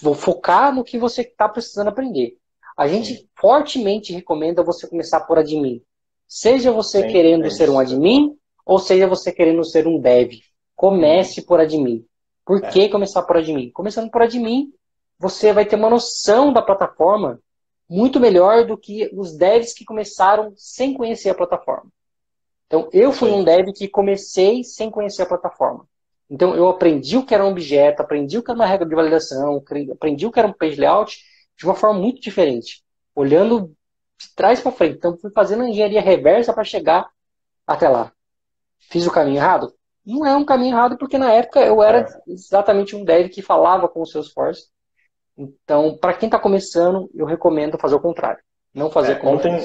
Vou 0.01 0.15
focar 0.15 0.73
no 0.73 0.83
que 0.83 0.97
você 0.97 1.23
está 1.23 1.49
precisando 1.49 1.89
aprender. 1.89 2.37
A 2.81 2.87
gente 2.87 3.13
Sim. 3.13 3.27
fortemente 3.39 4.11
recomenda 4.11 4.63
você 4.63 4.87
começar 4.87 5.19
por 5.19 5.37
admin. 5.37 5.83
Seja 6.27 6.71
você 6.71 7.03
Sim, 7.03 7.09
querendo 7.09 7.45
é 7.45 7.49
ser 7.51 7.69
um 7.69 7.77
admin, 7.77 8.35
ou 8.65 8.79
seja 8.79 9.05
você 9.05 9.31
querendo 9.31 9.63
ser 9.63 9.85
um 9.85 9.99
dev. 9.99 10.31
Comece 10.75 11.43
por 11.43 11.59
admin. 11.59 12.03
Por 12.43 12.63
é. 12.63 12.69
que 12.71 12.89
começar 12.89 13.21
por 13.21 13.37
admin? 13.37 13.69
Começando 13.69 14.09
por 14.09 14.23
admin, 14.23 14.73
você 15.19 15.53
vai 15.53 15.63
ter 15.63 15.75
uma 15.75 15.91
noção 15.91 16.51
da 16.51 16.59
plataforma 16.59 17.39
muito 17.87 18.19
melhor 18.19 18.65
do 18.65 18.75
que 18.75 19.11
os 19.13 19.37
devs 19.37 19.75
que 19.75 19.85
começaram 19.85 20.51
sem 20.55 20.95
conhecer 20.95 21.29
a 21.29 21.35
plataforma. 21.35 21.91
Então, 22.65 22.89
eu 22.91 23.11
fui 23.11 23.29
um 23.29 23.43
dev 23.43 23.67
que 23.75 23.87
comecei 23.87 24.63
sem 24.63 24.89
conhecer 24.89 25.21
a 25.21 25.27
plataforma. 25.27 25.85
Então 26.27 26.55
eu 26.55 26.67
aprendi 26.67 27.15
o 27.15 27.25
que 27.25 27.35
era 27.35 27.45
um 27.45 27.51
objeto, 27.51 28.01
aprendi 28.01 28.39
o 28.39 28.41
que 28.41 28.49
era 28.49 28.57
uma 28.57 28.65
regra 28.65 28.87
de 28.87 28.95
validação, 28.95 29.61
aprendi 29.91 30.25
o 30.25 30.31
que 30.31 30.39
era 30.39 30.47
um 30.47 30.53
page 30.53 30.77
layout 30.77 31.29
de 31.61 31.67
uma 31.67 31.75
forma 31.75 31.99
muito 31.99 32.19
diferente, 32.19 32.83
olhando 33.15 33.71
de 34.19 34.33
trás 34.35 34.59
para 34.59 34.71
frente. 34.71 34.97
Então 34.97 35.15
fui 35.15 35.29
fazendo 35.29 35.61
a 35.61 35.69
engenharia 35.69 36.01
reversa 36.01 36.51
para 36.51 36.63
chegar 36.63 37.07
até 37.67 37.87
lá. 37.87 38.11
Fiz 38.79 39.05
o 39.05 39.11
caminho 39.11 39.37
errado? 39.37 39.71
Não 40.03 40.25
é 40.25 40.35
um 40.35 40.43
caminho 40.43 40.75
errado 40.75 40.97
porque 40.97 41.19
na 41.19 41.31
época 41.31 41.59
eu 41.59 41.83
era 41.83 41.99
é. 41.99 42.31
exatamente 42.31 42.95
um 42.95 43.05
dev 43.05 43.29
que 43.29 43.43
falava 43.43 43.87
com 43.87 44.01
o 44.01 44.05
Salesforce. 44.07 44.69
Então, 45.37 45.95
para 45.99 46.15
quem 46.15 46.25
está 46.25 46.39
começando, 46.39 47.07
eu 47.13 47.27
recomendo 47.27 47.77
fazer 47.77 47.93
o 47.93 48.01
contrário. 48.01 48.41
Não 48.73 48.89
fazer 48.89 49.11
é, 49.11 49.15
como 49.15 49.35
ontem, 49.35 49.61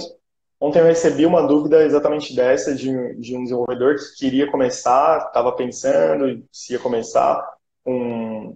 ontem 0.61 0.81
eu 0.81 0.85
recebi 0.85 1.25
uma 1.25 1.47
dúvida 1.47 1.83
exatamente 1.83 2.37
dessa 2.37 2.75
de, 2.75 2.91
de 3.15 3.35
um 3.35 3.43
desenvolvedor 3.43 3.95
que 3.97 4.19
queria 4.19 4.51
começar, 4.51 5.29
estava 5.29 5.51
pensando 5.53 6.45
se 6.53 6.75
ia 6.75 6.79
começar 6.79 7.43
um, 7.87 8.55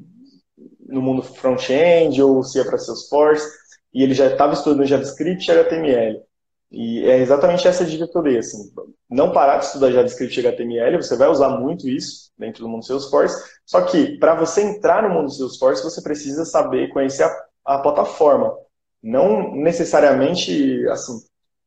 no 0.91 1.01
mundo 1.01 1.23
front-end 1.23 2.23
ou 2.23 2.43
se 2.43 2.59
ia 2.59 2.65
para 2.65 2.79
Salesforce, 2.79 3.47
e 3.93 4.03
ele 4.03 4.15
já 4.15 4.27
estava 4.27 4.53
estudando 4.53 4.87
JavaScript 4.87 5.49
e 5.49 5.53
HTML. 5.53 6.23
E 6.71 7.05
é 7.05 7.19
exatamente 7.19 7.67
essa 7.67 7.85
dei, 7.85 8.39
assim, 8.39 8.73
não 9.09 9.33
parar 9.33 9.59
de 9.59 9.65
estudar 9.65 9.91
JavaScript 9.91 10.39
e 10.39 10.47
HTML, 10.47 10.97
você 10.99 11.17
vai 11.17 11.29
usar 11.29 11.49
muito 11.49 11.89
isso 11.89 12.31
dentro 12.39 12.63
do 12.63 12.69
mundo 12.69 12.87
Salesforce, 12.87 13.43
só 13.67 13.83
que 13.83 14.17
para 14.19 14.37
você 14.37 14.63
entrar 14.63 15.03
no 15.03 15.13
mundo 15.13 15.33
Salesforce, 15.33 15.83
você 15.83 16.01
precisa 16.01 16.45
saber 16.45 16.91
conhecer 16.91 17.25
a, 17.25 17.45
a 17.65 17.79
plataforma, 17.79 18.57
não 19.03 19.53
necessariamente, 19.57 20.87
assim, 20.91 21.19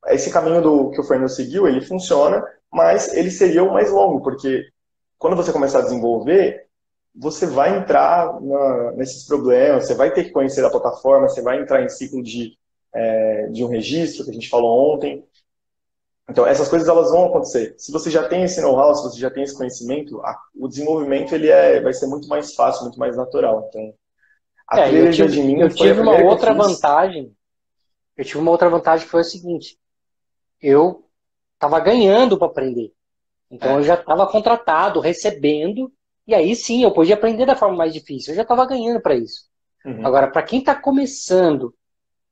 esse 0.08 0.32
caminho 0.32 0.62
do 0.62 0.92
que 0.92 1.02
o 1.02 1.04
Fernando 1.04 1.30
seguiu, 1.30 1.68
ele 1.68 1.82
funciona, 1.82 2.42
mas 2.72 3.14
ele 3.14 3.30
seria 3.30 3.64
o 3.64 3.74
mais 3.74 3.92
longo, 3.92 4.22
porque 4.22 4.66
quando 5.18 5.36
você 5.36 5.52
começar 5.52 5.80
a 5.80 5.84
desenvolver, 5.84 6.66
você 7.16 7.46
vai 7.46 7.78
entrar 7.78 8.42
na, 8.42 8.92
nesses 8.94 9.26
problemas, 9.26 9.86
você 9.86 9.94
vai 9.94 10.12
ter 10.12 10.26
que 10.26 10.32
conhecer 10.32 10.66
a 10.66 10.70
plataforma, 10.70 11.30
você 11.30 11.42
vai 11.42 11.62
entrar 11.62 11.84
em 11.84 11.90
ciclo 11.90 12.24
de, 12.24 12.58
é, 12.94 13.48
de 13.48 13.64
um 13.64 13.68
registro, 13.68 14.24
que 14.24 14.32
a 14.32 14.34
gente 14.34 14.50
falou 14.50 14.94
ontem. 14.94 15.24
Então, 16.30 16.48
essas 16.48 16.70
coisas 16.70 16.88
elas 16.88 17.12
vão 17.12 17.26
acontecer. 17.26 17.76
Se 17.78 17.92
você 17.92 18.10
já 18.10 18.28
tem 18.28 18.44
esse 18.44 18.62
know-how, 18.62 18.96
se 18.96 19.04
você 19.04 19.20
já 19.20 19.30
tem 19.30 19.44
esse 19.44 19.56
conhecimento, 19.56 20.20
a, 20.22 20.40
o 20.56 20.68
desenvolvimento 20.68 21.36
ele 21.36 21.50
é, 21.50 21.82
vai 21.82 21.94
ser 21.94 22.08
muito 22.08 22.28
mais 22.28 22.56
fácil, 22.56 22.84
muito 22.84 22.98
mais 22.98 23.16
natural. 23.16 23.68
Então, 23.70 23.94
a 24.68 24.80
é, 24.80 25.08
eu 25.08 25.12
tive, 25.12 25.28
de 25.28 25.42
mim 25.44 25.60
eu 25.60 25.70
tive 25.70 26.00
uma 26.00 26.24
outra 26.24 26.54
vantagem. 26.54 27.36
Eu 28.16 28.24
tive 28.24 28.40
uma 28.40 28.52
outra 28.52 28.70
vantagem 28.70 29.06
que 29.06 29.12
foi 29.12 29.22
a 29.22 29.26
seguinte: 29.26 29.78
eu 30.62 31.06
estava 31.56 31.80
ganhando 31.80 32.38
para 32.38 32.48
aprender. 32.48 32.94
Então, 33.52 33.72
é. 33.72 33.76
eu 33.80 33.84
já 33.84 33.96
estava 33.96 34.26
contratado, 34.26 35.00
recebendo 35.00 35.92
e 36.28 36.34
aí 36.34 36.56
sim, 36.56 36.84
eu 36.84 36.92
podia 36.92 37.16
aprender 37.16 37.46
da 37.46 37.56
forma 37.56 37.76
mais 37.76 37.94
difícil. 37.94 38.32
Eu 38.32 38.38
já 38.38 38.42
estava 38.44 38.66
ganhando 38.66 39.02
para 39.02 39.16
isso. 39.16 39.46
Uhum. 39.86 40.06
Agora, 40.06 40.28
para 40.28 40.44
quem 40.44 40.60
está 40.60 40.74
começando, 40.74 41.74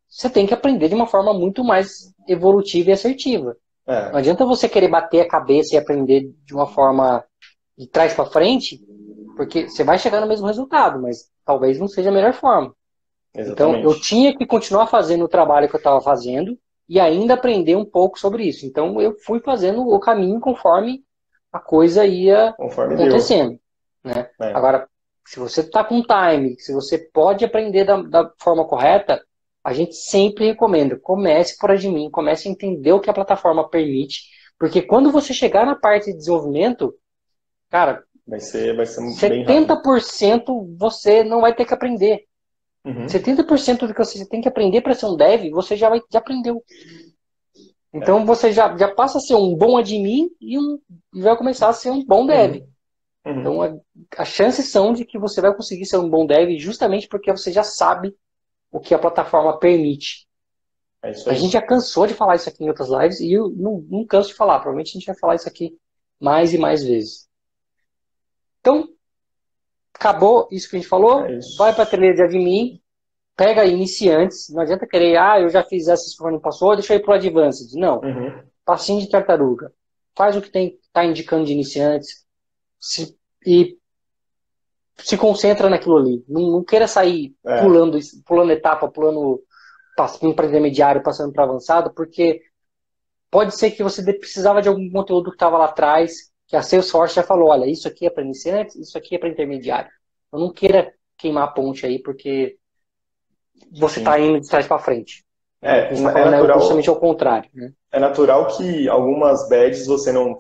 você 0.08 0.30
tem 0.30 0.46
que 0.46 0.54
aprender 0.54 0.90
de 0.90 0.96
uma 0.96 1.08
forma 1.08 1.34
muito 1.34 1.64
mais 1.64 2.14
evolutiva 2.28 2.90
e 2.90 2.94
assertiva. 2.94 3.58
É. 3.88 4.12
Não 4.12 4.18
adianta 4.18 4.46
você 4.46 4.70
querer 4.70 4.88
bater 4.88 5.22
a 5.22 5.28
cabeça 5.28 5.76
e 5.76 5.78
aprender 5.78 6.32
de 6.46 6.54
uma 6.54 6.68
forma 6.68 7.24
de 7.78 7.88
trás 7.88 8.14
para 8.14 8.26
frente, 8.26 8.80
porque 9.36 9.68
você 9.68 9.84
vai 9.84 9.98
chegar 9.98 10.22
no 10.22 10.28
mesmo 10.28 10.48
resultado, 10.48 11.02
mas 11.02 11.30
talvez 11.46 11.80
não 11.80 11.88
seja 11.88 12.10
a 12.10 12.14
melhor 12.14 12.34
forma. 12.34 12.74
Exatamente. 13.34 13.80
Então, 13.80 13.92
eu 13.92 14.00
tinha 14.00 14.38
que 14.38 14.46
continuar 14.46 14.88
fazendo 14.88 15.26
o 15.26 15.30
trabalho 15.30 15.68
que 15.68 15.76
eu 15.76 15.80
estava 15.80 16.02
fazendo 16.02 16.58
e 16.88 17.00
ainda 17.00 17.34
aprender 17.34 17.76
um 17.76 17.86
pouco 17.86 18.20
sobre 18.20 18.44
isso. 18.44 18.66
Então, 18.66 19.02
eu 19.02 19.16
fui 19.26 19.40
fazendo 19.40 19.88
o 19.88 20.00
caminho 20.00 20.40
conforme 20.40 21.04
a 21.52 21.60
coisa 21.60 22.06
ia 22.06 22.54
conforme 22.58 22.96
acontecendo. 22.96 23.50
Deu. 23.52 23.60
Né? 24.04 24.30
É. 24.40 24.54
Agora, 24.54 24.88
se 25.26 25.40
você 25.40 25.62
está 25.62 25.84
com 25.84 26.02
time, 26.02 26.60
se 26.60 26.74
você 26.74 26.98
pode 26.98 27.46
aprender 27.46 27.86
da, 27.86 28.02
da, 28.02 28.32
forma 28.38 28.66
correta, 28.66 29.24
a 29.64 29.74
gente 29.74 29.96
sempre 29.96 30.46
recomenda, 30.46 31.00
comece 31.00 31.58
por 31.58 31.72
admin, 31.72 32.10
comece 32.10 32.48
a 32.48 32.52
entender 32.52 32.92
o 32.92 33.00
que 33.00 33.10
a 33.10 33.14
plataforma 33.14 33.70
permite, 33.70 34.24
porque 34.60 34.82
quando 34.82 35.12
você 35.12 35.34
chegar 35.34 35.66
na 35.66 35.76
parte 35.76 36.12
de 36.12 36.18
desenvolvimento, 36.18 36.94
cara, 37.70 38.04
vai 38.28 38.40
ser, 38.40 38.76
vai 38.76 38.86
ser 38.86 39.02
70% 39.02 40.76
você 40.78 41.24
não 41.24 41.42
vai 41.42 41.56
ter 41.56 41.66
que 41.66 41.74
aprender. 41.74 42.26
Uhum. 42.84 43.06
70% 43.06 43.88
do 43.88 43.94
que 43.94 44.04
você 44.04 44.28
tem 44.28 44.42
que 44.42 44.48
aprender 44.48 44.82
para 44.82 44.96
ser 44.96 45.06
um 45.06 45.16
dev, 45.16 45.52
você 45.52 45.76
já, 45.76 45.88
vai, 45.88 46.02
já 46.12 46.18
aprendeu. 46.20 46.64
Então 47.94 48.22
é. 48.22 48.26
você 48.26 48.52
já, 48.52 48.76
já 48.76 48.88
passa 48.94 49.20
a 49.20 49.22
ser 49.22 49.36
um 49.36 49.56
bom 49.56 49.78
admin 49.78 50.30
e, 50.40 50.58
um, 50.58 50.80
e 51.14 51.22
vai 51.22 51.38
começar 51.38 51.70
a 51.70 51.74
ser 51.74 51.92
um 51.92 52.04
bom 52.04 52.26
dev. 52.26 52.56
Uhum. 52.56 52.71
Uhum. 53.26 53.40
Então, 53.40 53.62
a, 53.62 53.78
as 54.18 54.28
chances 54.30 54.70
são 54.70 54.94
de 54.94 55.06
que 55.06 55.20
você 55.20 55.42
vai 55.42 55.54
conseguir 55.56 55.86
ser 55.86 55.98
um 55.98 56.10
bom 56.10 56.26
dev 56.26 56.58
justamente 56.58 57.08
porque 57.08 57.32
você 57.32 57.52
já 57.52 57.64
sabe 57.64 58.16
o 58.72 58.80
que 58.80 58.94
a 58.94 59.00
plataforma 59.00 59.58
permite. 59.60 60.28
É 61.04 61.10
a 61.10 61.34
gente 61.34 61.54
já 61.54 61.62
cansou 61.62 62.06
de 62.06 62.14
falar 62.14 62.36
isso 62.36 62.48
aqui 62.48 62.64
em 62.64 62.68
outras 62.68 62.90
lives 62.90 63.20
e 63.20 63.34
eu 63.34 63.50
não, 63.50 63.84
não 63.90 64.06
canso 64.06 64.30
de 64.30 64.36
falar. 64.36 64.60
Provavelmente 64.60 64.90
a 64.90 64.94
gente 64.94 65.06
vai 65.06 65.16
falar 65.18 65.36
isso 65.36 65.48
aqui 65.48 65.78
mais 66.20 66.54
e 66.54 66.58
mais 66.58 66.84
vezes. 66.84 67.28
Então, 68.60 68.88
acabou 69.94 70.48
isso 70.52 70.70
que 70.70 70.76
a 70.76 70.80
gente 70.80 70.90
falou. 70.90 71.26
É 71.26 71.40
vai 71.58 71.74
para 71.74 71.84
a 71.84 71.88
trilha 71.88 72.14
de 72.14 72.22
admin, 72.22 72.82
pega 73.36 73.66
iniciantes. 73.66 74.50
Não 74.50 74.62
adianta 74.62 74.88
querer, 74.88 75.18
ah, 75.18 75.40
eu 75.40 75.50
já 75.50 75.64
fiz 75.64 75.88
essa 75.88 76.04
que 76.16 76.32
não 76.32 76.40
passou, 76.40 76.76
deixa 76.76 76.94
eu 76.94 76.98
ir 76.98 77.02
para 77.02 77.14
o 77.14 77.16
Advanced. 77.16 77.74
Não. 77.74 78.00
Uhum. 78.00 78.44
Passinho 78.64 79.02
de 79.02 79.10
tartaruga. 79.10 79.74
Faz 80.16 80.36
o 80.36 80.42
que 80.42 80.52
tem 80.52 80.80
está 80.84 81.04
indicando 81.04 81.46
de 81.46 81.54
iniciantes 81.54 82.26
se, 82.82 83.16
e 83.46 83.78
se 84.98 85.16
concentra 85.18 85.70
naquilo 85.70 85.98
ali. 85.98 86.26
Não, 86.28 86.52
não 86.52 86.64
queira 86.64 86.88
sair 86.88 87.36
é. 87.46 87.62
pulando, 87.62 88.00
pulando 88.26 88.52
etapa, 88.52 88.90
pulando 88.90 89.42
passando 89.96 90.34
para 90.34 90.48
intermediário, 90.48 91.04
passando 91.04 91.32
para 91.32 91.44
avançado, 91.44 91.94
porque 91.94 92.42
pode 93.30 93.56
ser 93.56 93.72
que 93.72 93.84
você 93.84 94.02
precisava 94.14 94.62
de 94.62 94.68
algum 94.68 94.90
conteúdo 94.90 95.30
que 95.30 95.36
estava 95.36 95.58
lá 95.58 95.66
atrás, 95.66 96.32
que 96.48 96.56
a 96.56 96.62
Salesforce 96.62 97.16
já 97.16 97.24
falou, 97.24 97.50
olha, 97.50 97.70
isso 97.70 97.88
aqui 97.88 98.06
é 98.06 98.10
para 98.10 98.24
iniciante, 98.24 98.80
isso 98.82 98.98
aqui 98.98 99.16
é 99.16 99.20
para 99.20 99.30
intermediário. 99.30 99.92
Eu 100.34 100.40
não 100.40 100.52
queira 100.52 100.94
queimar 101.18 101.44
a 101.44 101.48
ponte 101.52 101.86
aí, 101.86 102.00
porque 102.00 102.58
você 103.72 104.00
está 104.00 104.20
indo 104.20 104.40
de 104.40 104.48
trás 104.48 104.66
para 104.66 104.80
frente. 104.80 105.24
É, 105.62 105.94
tá 105.94 106.20
é, 106.20 106.22
é 106.24 106.30
natural, 106.32 106.60
justamente 106.60 106.90
ao 106.90 106.96
contrário. 106.96 107.50
Né? 107.54 107.72
É 107.92 108.00
natural 108.00 108.48
que 108.48 108.90
algumas 108.90 109.48
badges 109.48 109.86
você 109.86 110.12
não, 110.12 110.36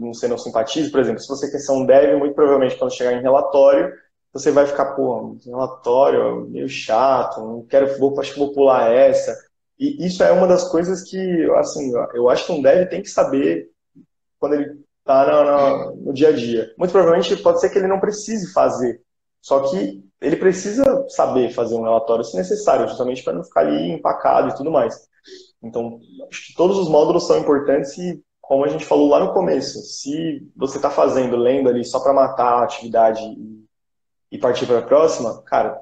você 0.00 0.28
não 0.28 0.36
simpatize. 0.36 0.90
Por 0.90 1.00
exemplo, 1.00 1.20
se 1.20 1.28
você 1.28 1.50
quer 1.50 1.58
ser 1.58 1.72
um 1.72 1.86
dev, 1.86 2.18
muito 2.18 2.34
provavelmente 2.34 2.76
quando 2.76 2.94
chegar 2.94 3.14
em 3.14 3.22
relatório, 3.22 3.92
você 4.32 4.50
vai 4.50 4.66
ficar, 4.66 4.94
pô, 4.94 5.36
relatório 5.44 6.46
meio 6.50 6.68
chato, 6.68 7.40
não 7.40 7.64
quero, 7.64 7.98
vou, 7.98 8.18
acho 8.20 8.34
que 8.34 8.38
vou 8.38 8.52
pular 8.52 8.92
essa. 8.92 9.34
E 9.78 10.04
isso 10.06 10.22
é 10.22 10.30
uma 10.32 10.46
das 10.46 10.68
coisas 10.68 11.02
que, 11.02 11.50
assim, 11.56 11.92
eu 12.12 12.28
acho 12.28 12.44
que 12.44 12.52
um 12.52 12.60
dev 12.60 12.88
tem 12.88 13.00
que 13.00 13.08
saber 13.08 13.70
quando 14.38 14.54
ele 14.54 14.78
está 15.00 15.26
no, 15.26 15.44
no, 15.44 15.96
no 16.06 16.12
dia 16.12 16.28
a 16.28 16.32
dia. 16.32 16.74
Muito 16.76 16.90
provavelmente 16.90 17.36
pode 17.36 17.60
ser 17.60 17.70
que 17.70 17.78
ele 17.78 17.86
não 17.86 18.00
precise 18.00 18.52
fazer, 18.52 19.00
só 19.40 19.60
que 19.70 20.02
ele 20.20 20.36
precisa 20.36 21.06
saber 21.08 21.50
fazer 21.50 21.74
um 21.74 21.82
relatório 21.82 22.24
se 22.24 22.36
necessário, 22.36 22.88
justamente 22.88 23.22
para 23.22 23.32
não 23.32 23.44
ficar 23.44 23.60
ali 23.60 23.92
empacado 23.92 24.48
e 24.48 24.54
tudo 24.56 24.70
mais. 24.70 25.08
Então, 25.62 26.00
acho 26.30 26.46
que 26.48 26.54
todos 26.54 26.78
os 26.78 26.88
módulos 26.88 27.26
são 27.26 27.38
importantes 27.38 27.96
e, 27.98 28.22
como 28.40 28.64
a 28.64 28.68
gente 28.68 28.84
falou 28.84 29.08
lá 29.08 29.20
no 29.20 29.32
começo, 29.32 29.80
se 29.80 30.46
você 30.56 30.76
está 30.78 30.90
fazendo, 30.90 31.36
lendo 31.36 31.68
ali 31.68 31.84
só 31.84 32.00
para 32.00 32.12
matar 32.12 32.60
a 32.60 32.64
atividade 32.64 33.22
e, 34.30 34.38
partir 34.38 34.66
para 34.66 34.78
a 34.78 34.82
próxima, 34.82 35.42
cara, 35.42 35.80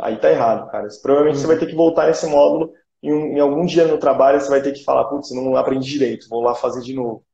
aí 0.00 0.18
tá 0.18 0.30
errado, 0.30 0.70
cara. 0.70 0.88
Provavelmente 1.02 1.40
você 1.40 1.46
vai 1.46 1.58
ter 1.58 1.66
que 1.66 1.74
voltar 1.74 2.06
nesse 2.06 2.26
módulo 2.26 2.72
e 3.02 3.08
em 3.10 3.40
algum 3.40 3.64
dia 3.64 3.86
no 3.86 3.98
trabalho 3.98 4.40
você 4.40 4.48
vai 4.48 4.62
ter 4.62 4.72
que 4.72 4.84
falar, 4.84 5.04
putz, 5.04 5.30
não 5.32 5.56
aprendi 5.56 5.90
direito, 5.90 6.28
vou 6.28 6.42
lá 6.42 6.54
fazer 6.54 6.82
de 6.82 6.94
novo. 6.94 7.24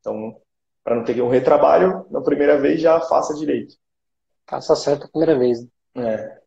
Então, 0.00 0.36
para 0.82 0.96
não 0.96 1.04
ter 1.04 1.20
um 1.22 1.28
retrabalho, 1.28 2.06
na 2.10 2.20
primeira 2.20 2.58
vez 2.58 2.80
já 2.80 3.00
faça 3.00 3.34
direito. 3.34 3.74
Faça 4.52 4.76
certo 4.76 5.06
a 5.06 5.08
primeira 5.08 5.38
vez. 5.38 5.66
É. 5.94 6.42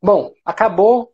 Bom, 0.00 0.32
acabou 0.44 1.12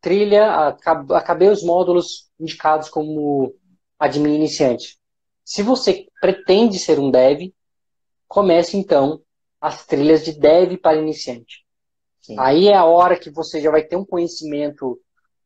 trilha, 0.00 0.68
acabei 1.12 1.48
os 1.48 1.64
módulos 1.64 2.30
indicados 2.38 2.88
como 2.88 3.52
admin 3.98 4.36
iniciante. 4.36 4.96
Se 5.44 5.60
você 5.60 6.06
pretende 6.20 6.78
ser 6.78 7.00
um 7.00 7.10
dev, 7.10 7.52
comece 8.28 8.76
então 8.76 9.20
as 9.60 9.84
trilhas 9.84 10.24
de 10.24 10.38
dev 10.38 10.76
para 10.76 11.00
iniciante. 11.00 11.66
Sim. 12.20 12.36
Aí 12.38 12.68
é 12.68 12.76
a 12.76 12.84
hora 12.84 13.18
que 13.18 13.28
você 13.28 13.60
já 13.60 13.72
vai 13.72 13.82
ter 13.82 13.96
um 13.96 14.04
conhecimento 14.04 15.00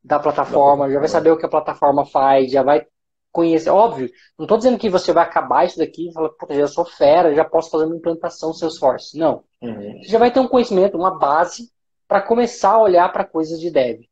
da 0.04 0.18
plataforma, 0.18 0.90
já 0.90 0.98
vai 0.98 1.08
saber 1.08 1.30
o 1.30 1.38
que 1.38 1.46
a 1.46 1.50
plataforma 1.50 2.04
faz, 2.04 2.52
já 2.52 2.62
vai 2.62 2.86
conhecer. 3.32 3.70
Óbvio, 3.70 4.10
não 4.38 4.44
estou 4.44 4.58
dizendo 4.58 4.78
que 4.78 4.90
você 4.90 5.12
vai 5.12 5.24
acabar 5.24 5.64
isso 5.66 5.78
daqui 5.78 6.08
e 6.08 6.12
falar, 6.12 6.28
puta, 6.30 6.54
já 6.54 6.66
sou 6.68 6.84
fera, 6.84 7.34
já 7.34 7.44
posso 7.44 7.70
fazer 7.70 7.86
uma 7.86 7.96
implantação 7.96 8.52
Salesforce. 8.52 9.18
Não. 9.18 9.42
Uhum. 9.60 10.00
Você 10.02 10.08
já 10.08 10.18
vai 10.18 10.30
ter 10.30 10.40
um 10.40 10.48
conhecimento, 10.48 10.96
uma 10.96 11.18
base 11.18 11.70
para 12.06 12.20
começar 12.20 12.72
a 12.72 12.82
olhar 12.82 13.10
para 13.12 13.24
coisas 13.24 13.58
de 13.58 13.70
dev. 13.70 14.02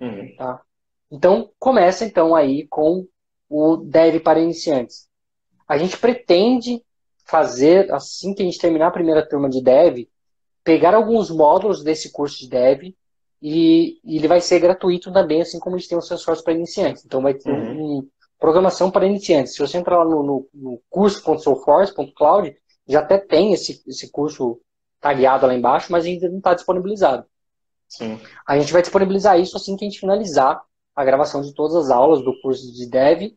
Uhum. 0.00 0.34
Tá? 0.36 0.60
Então, 1.10 1.50
começa 1.58 2.04
então 2.04 2.34
aí 2.34 2.66
com 2.66 3.06
o 3.48 3.76
dev 3.76 4.20
para 4.20 4.40
iniciantes. 4.40 5.08
A 5.66 5.78
gente 5.78 5.96
pretende 5.96 6.82
fazer, 7.24 7.92
assim 7.92 8.34
que 8.34 8.42
a 8.42 8.44
gente 8.44 8.58
terminar 8.58 8.88
a 8.88 8.92
primeira 8.92 9.26
turma 9.26 9.48
de 9.48 9.62
Dev, 9.62 10.06
pegar 10.62 10.94
alguns 10.94 11.30
módulos 11.30 11.82
desse 11.82 12.12
curso 12.12 12.38
de 12.38 12.48
Dev 12.48 12.94
e, 13.40 13.98
e 14.04 14.16
ele 14.16 14.28
vai 14.28 14.40
ser 14.40 14.60
gratuito 14.60 15.12
também, 15.12 15.40
assim 15.40 15.58
como 15.58 15.76
a 15.76 15.78
gente 15.78 15.88
tem 15.88 15.98
o 15.98 16.02
Salesforce 16.02 16.44
para 16.44 16.52
iniciantes. 16.52 17.04
Então 17.04 17.22
vai 17.22 17.34
ter 17.34 17.50
uhum. 17.50 17.98
um, 17.98 18.08
programação 18.44 18.90
para 18.90 19.06
iniciantes. 19.06 19.54
Se 19.54 19.58
você 19.58 19.78
entrar 19.78 19.96
lá 19.96 20.04
no, 20.04 20.22
no, 20.22 20.48
no 20.52 20.82
curso.soulforce.cloud, 20.90 22.54
já 22.86 23.00
até 23.00 23.16
tem 23.16 23.54
esse, 23.54 23.82
esse 23.86 24.10
curso 24.10 24.60
tagueado 25.00 25.46
lá 25.46 25.54
embaixo, 25.54 25.90
mas 25.90 26.04
ainda 26.04 26.28
não 26.28 26.36
está 26.36 26.52
disponibilizado. 26.52 27.24
Sim. 27.88 28.20
A 28.46 28.58
gente 28.58 28.70
vai 28.70 28.82
disponibilizar 28.82 29.40
isso 29.40 29.56
assim 29.56 29.74
que 29.78 29.86
a 29.86 29.88
gente 29.88 29.98
finalizar 29.98 30.60
a 30.94 31.02
gravação 31.02 31.40
de 31.40 31.54
todas 31.54 31.74
as 31.74 31.90
aulas 31.90 32.22
do 32.22 32.38
curso 32.42 32.70
de 32.70 32.86
Dev. 32.86 33.32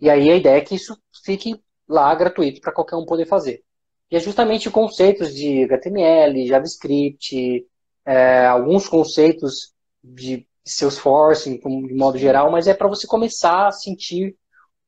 E 0.00 0.08
aí 0.08 0.30
a 0.30 0.36
ideia 0.36 0.56
é 0.56 0.62
que 0.62 0.76
isso 0.76 0.98
fique 1.22 1.62
lá 1.86 2.14
gratuito 2.14 2.62
para 2.62 2.72
qualquer 2.72 2.96
um 2.96 3.04
poder 3.04 3.26
fazer. 3.26 3.62
E 4.10 4.16
é 4.16 4.20
justamente 4.20 4.70
conceitos 4.70 5.34
de 5.34 5.64
HTML, 5.64 6.46
JavaScript, 6.46 7.66
é, 8.06 8.46
alguns 8.46 8.88
conceitos 8.88 9.74
de 10.02 10.47
Salesforce, 10.70 11.58
de 11.58 11.94
modo 11.94 12.18
geral, 12.18 12.50
mas 12.50 12.66
é 12.66 12.74
para 12.74 12.88
você 12.88 13.06
começar 13.06 13.68
a 13.68 13.72
sentir 13.72 14.36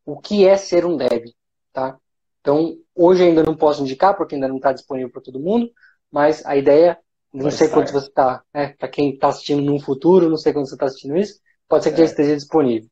o 0.04 0.18
que 0.18 0.46
é 0.46 0.56
ser 0.56 0.84
um 0.84 0.96
dev, 0.96 1.26
tá? 1.72 1.98
Então, 2.40 2.76
hoje 2.94 3.22
ainda 3.22 3.42
não 3.42 3.54
posso 3.54 3.82
indicar, 3.82 4.16
porque 4.16 4.34
ainda 4.34 4.48
não 4.48 4.56
está 4.56 4.72
disponível 4.72 5.10
para 5.10 5.22
todo 5.22 5.40
mundo, 5.40 5.70
mas 6.10 6.44
a 6.46 6.56
ideia, 6.56 6.98
não 7.32 7.44
Vai 7.44 7.52
sei 7.52 7.66
estar. 7.66 7.76
quando 7.76 7.92
você 7.92 8.08
está, 8.08 8.42
né? 8.52 8.74
Para 8.78 8.88
quem 8.88 9.10
está 9.14 9.28
assistindo 9.28 9.62
no 9.62 9.78
futuro, 9.80 10.28
não 10.28 10.36
sei 10.36 10.52
quando 10.52 10.68
você 10.68 10.74
está 10.74 10.86
assistindo 10.86 11.16
isso, 11.16 11.38
pode 11.68 11.84
ser 11.84 11.90
que 11.90 11.96
é. 11.96 11.98
já 11.98 12.10
esteja 12.10 12.34
disponível. 12.34 12.88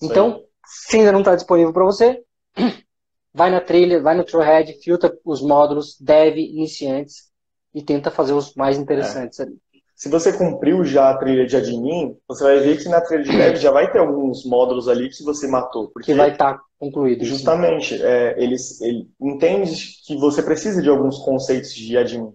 Então, 0.00 0.44
se 0.64 0.96
ainda 0.96 1.12
não 1.12 1.20
está 1.20 1.34
disponível 1.34 1.72
para 1.72 1.84
você, 1.84 2.22
vai 3.34 3.50
na 3.50 3.60
trilha, 3.60 4.00
vai 4.00 4.16
no 4.16 4.24
Trailhead, 4.24 4.80
filtra 4.82 5.12
os 5.24 5.42
módulos, 5.42 5.98
dev, 6.00 6.38
iniciantes, 6.38 7.30
e 7.74 7.82
tenta 7.82 8.10
fazer 8.10 8.32
os 8.32 8.54
mais 8.54 8.78
interessantes 8.78 9.40
é. 9.40 9.42
ali. 9.42 9.58
Se 9.94 10.08
você 10.08 10.32
cumpriu 10.32 10.84
já 10.84 11.10
a 11.10 11.16
trilha 11.16 11.46
de 11.46 11.56
admin, 11.56 12.16
você 12.26 12.42
vai 12.42 12.58
ver 12.60 12.78
que 12.78 12.88
na 12.88 13.00
trilha 13.00 13.22
de 13.22 13.30
dev 13.30 13.56
já 13.56 13.70
vai 13.70 13.90
ter 13.90 13.98
alguns 13.98 14.44
módulos 14.44 14.88
ali 14.88 15.08
que 15.08 15.22
você 15.22 15.46
matou. 15.46 15.88
Porque 15.90 16.12
que 16.12 16.18
vai 16.18 16.32
estar 16.32 16.54
tá 16.54 16.60
concluído. 16.78 17.24
Justamente, 17.24 18.02
é, 18.02 18.34
eles, 18.42 18.80
ele 18.80 19.08
entende 19.20 19.74
que 20.04 20.16
você 20.16 20.42
precisa 20.42 20.82
de 20.82 20.88
alguns 20.88 21.18
conceitos 21.18 21.72
de 21.72 21.96
admin. 21.96 22.32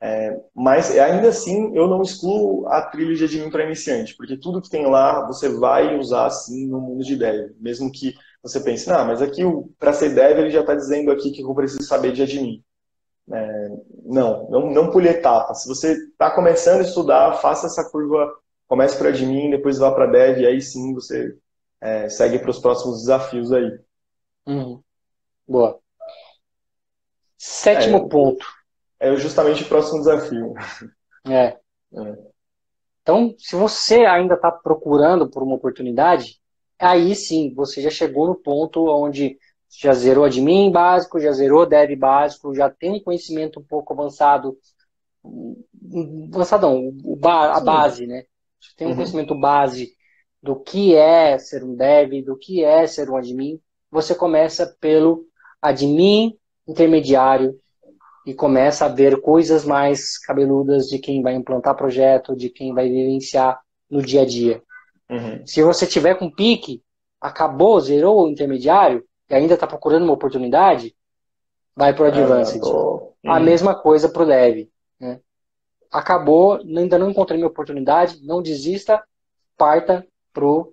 É, 0.00 0.38
mas 0.54 0.90
ainda 0.98 1.28
assim, 1.28 1.74
eu 1.74 1.88
não 1.88 2.02
excluo 2.02 2.66
a 2.68 2.82
trilha 2.82 3.14
de 3.14 3.24
admin 3.24 3.50
para 3.50 3.64
iniciante, 3.64 4.14
porque 4.14 4.36
tudo 4.36 4.60
que 4.60 4.68
tem 4.68 4.86
lá 4.86 5.26
você 5.26 5.48
vai 5.48 5.96
usar 5.98 6.28
sim 6.30 6.66
no 6.66 6.80
mundo 6.80 7.04
de 7.04 7.16
dev. 7.16 7.52
Mesmo 7.58 7.90
que 7.90 8.14
você 8.42 8.60
pense, 8.60 8.88
não, 8.88 9.06
mas 9.06 9.22
aqui 9.22 9.42
para 9.78 9.92
ser 9.92 10.14
dev 10.14 10.38
ele 10.38 10.50
já 10.50 10.60
está 10.60 10.74
dizendo 10.74 11.10
aqui 11.10 11.30
que 11.30 11.42
eu 11.42 11.54
preciso 11.54 11.82
saber 11.82 12.12
de 12.12 12.22
admin. 12.22 12.62
É, 13.32 13.68
não, 14.06 14.48
não, 14.48 14.70
não 14.70 14.90
pule 14.90 15.08
etapa. 15.08 15.54
Se 15.54 15.68
você 15.68 15.92
está 15.92 16.30
começando 16.30 16.80
a 16.80 16.84
estudar, 16.84 17.34
faça 17.34 17.66
essa 17.66 17.88
curva, 17.90 18.32
comece 18.66 18.96
para 18.96 19.08
admin, 19.08 19.50
depois 19.50 19.78
vá 19.78 19.92
para 19.92 20.06
dev, 20.06 20.40
e 20.40 20.46
aí 20.46 20.60
sim 20.60 20.94
você 20.94 21.36
é, 21.80 22.08
segue 22.08 22.38
para 22.38 22.50
os 22.50 22.58
próximos 22.58 23.00
desafios 23.00 23.52
aí. 23.52 23.78
Uhum. 24.46 24.80
Boa. 25.46 25.78
Sétimo 27.36 27.98
é, 27.98 28.08
ponto. 28.08 28.46
É 28.98 29.14
justamente 29.16 29.62
o 29.62 29.68
próximo 29.68 29.98
desafio. 29.98 30.54
É. 31.28 31.46
é. 31.46 31.58
Então, 33.02 33.34
se 33.38 33.54
você 33.54 34.04
ainda 34.04 34.34
está 34.34 34.50
procurando 34.50 35.28
por 35.28 35.42
uma 35.42 35.54
oportunidade, 35.54 36.40
aí 36.78 37.14
sim, 37.14 37.52
você 37.54 37.80
já 37.80 37.90
chegou 37.90 38.26
no 38.26 38.34
ponto 38.34 38.84
onde 38.86 39.38
já 39.70 39.92
zerou 39.92 40.24
admin 40.24 40.70
básico, 40.70 41.20
já 41.20 41.32
zerou 41.32 41.66
dev 41.66 41.94
básico, 41.96 42.54
já 42.54 42.70
tem 42.70 42.94
um 42.94 43.02
conhecimento 43.02 43.60
um 43.60 43.64
pouco 43.64 43.92
avançado, 43.92 44.56
avançadão, 46.32 46.92
a 47.22 47.60
base, 47.60 48.06
né? 48.06 48.24
Tem 48.76 48.86
um 48.86 48.90
uhum. 48.90 48.96
conhecimento 48.96 49.34
base 49.34 49.92
do 50.42 50.56
que 50.56 50.94
é 50.94 51.38
ser 51.38 51.64
um 51.64 51.74
dev, 51.74 52.22
do 52.24 52.36
que 52.36 52.62
é 52.62 52.86
ser 52.86 53.10
um 53.10 53.16
admin. 53.16 53.60
Você 53.90 54.14
começa 54.14 54.76
pelo 54.80 55.24
admin 55.60 56.36
intermediário 56.66 57.58
e 58.26 58.34
começa 58.34 58.86
a 58.86 58.88
ver 58.88 59.20
coisas 59.20 59.64
mais 59.64 60.18
cabeludas 60.18 60.88
de 60.88 60.98
quem 60.98 61.22
vai 61.22 61.34
implantar 61.34 61.76
projeto, 61.76 62.34
de 62.34 62.50
quem 62.50 62.74
vai 62.74 62.88
vivenciar 62.88 63.60
no 63.88 64.02
dia 64.02 64.22
a 64.22 64.26
dia. 64.26 64.62
Uhum. 65.08 65.46
Se 65.46 65.62
você 65.62 65.86
tiver 65.86 66.16
com 66.16 66.30
pique, 66.30 66.82
acabou, 67.20 67.80
zerou 67.80 68.24
o 68.24 68.28
intermediário, 68.28 69.04
e 69.28 69.34
ainda 69.34 69.54
está 69.54 69.66
procurando 69.66 70.04
uma 70.04 70.12
oportunidade, 70.12 70.94
vai 71.74 71.92
para 71.94 72.04
o 72.04 72.06
Advanced. 72.06 72.62
A 73.24 73.40
mesma 73.40 73.74
coisa 73.74 74.08
para 74.08 74.22
o 74.22 74.26
Dev. 74.26 74.68
Né? 75.00 75.20
Acabou, 75.90 76.54
ainda 76.56 76.98
não 76.98 77.10
encontrei 77.10 77.36
minha 77.36 77.48
oportunidade, 77.48 78.24
não 78.24 78.40
desista, 78.40 79.02
parta 79.56 80.06
para 80.32 80.44
o 80.44 80.72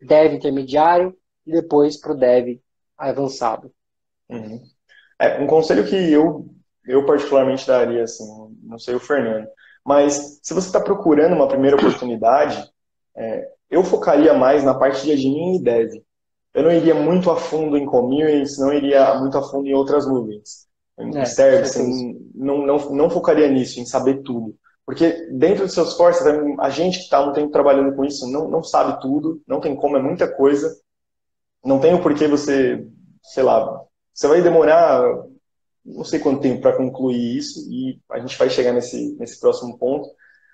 Dev 0.00 0.34
intermediário 0.34 1.16
e 1.46 1.52
depois 1.52 1.96
para 1.96 2.12
o 2.12 2.16
Dev 2.16 2.60
avançado. 2.96 3.72
Uhum. 4.28 4.62
É, 5.18 5.40
um 5.40 5.46
conselho 5.46 5.86
que 5.86 5.96
eu, 5.96 6.46
eu 6.86 7.04
particularmente 7.04 7.66
daria, 7.66 8.04
assim, 8.04 8.24
não 8.62 8.78
sei 8.78 8.94
o 8.94 9.00
Fernando, 9.00 9.48
mas 9.84 10.40
se 10.42 10.54
você 10.54 10.68
está 10.68 10.80
procurando 10.80 11.34
uma 11.34 11.48
primeira 11.48 11.76
oportunidade, 11.76 12.62
é, 13.16 13.50
eu 13.68 13.82
focaria 13.82 14.32
mais 14.32 14.62
na 14.62 14.74
parte 14.74 15.02
de 15.02 15.12
admin 15.12 15.56
e 15.56 15.62
dev 15.62 16.02
eu 16.54 16.62
não 16.64 16.72
iria 16.72 16.94
muito 16.94 17.30
a 17.30 17.36
fundo 17.36 17.76
em 17.76 17.86
communities, 17.86 18.58
não 18.58 18.72
iria 18.72 19.14
muito 19.18 19.36
a 19.38 19.42
fundo 19.42 19.68
em 19.68 19.74
outras 19.74 20.06
nuvens. 20.06 20.68
É, 20.98 21.24
service, 21.24 21.80
em, 21.80 22.30
não, 22.34 22.66
não, 22.66 22.76
não 22.90 23.10
focaria 23.10 23.48
nisso, 23.48 23.80
em 23.80 23.86
saber 23.86 24.22
tudo. 24.22 24.54
Porque 24.84 25.28
dentro 25.32 25.64
dos 25.64 25.72
seus 25.72 25.96
forces, 25.96 26.26
a 26.58 26.68
gente 26.68 26.98
que 26.98 27.04
está 27.04 27.24
um 27.24 27.32
tempo 27.32 27.52
trabalhando 27.52 27.94
com 27.94 28.04
isso 28.04 28.30
não, 28.30 28.48
não 28.48 28.62
sabe 28.62 29.00
tudo, 29.00 29.40
não 29.46 29.60
tem 29.60 29.74
como, 29.74 29.96
é 29.96 30.02
muita 30.02 30.28
coisa. 30.28 30.76
Não 31.64 31.78
tem 31.78 31.94
o 31.94 32.02
porquê 32.02 32.26
você, 32.26 32.84
sei 33.22 33.42
lá, 33.42 33.82
você 34.12 34.26
vai 34.26 34.42
demorar 34.42 35.02
não 35.84 36.04
sei 36.04 36.18
quanto 36.18 36.40
tempo 36.42 36.60
para 36.60 36.76
concluir 36.76 37.36
isso 37.36 37.60
e 37.70 37.98
a 38.10 38.18
gente 38.18 38.36
vai 38.36 38.50
chegar 38.50 38.72
nesse, 38.72 39.16
nesse 39.18 39.40
próximo 39.40 39.78
ponto 39.78 40.08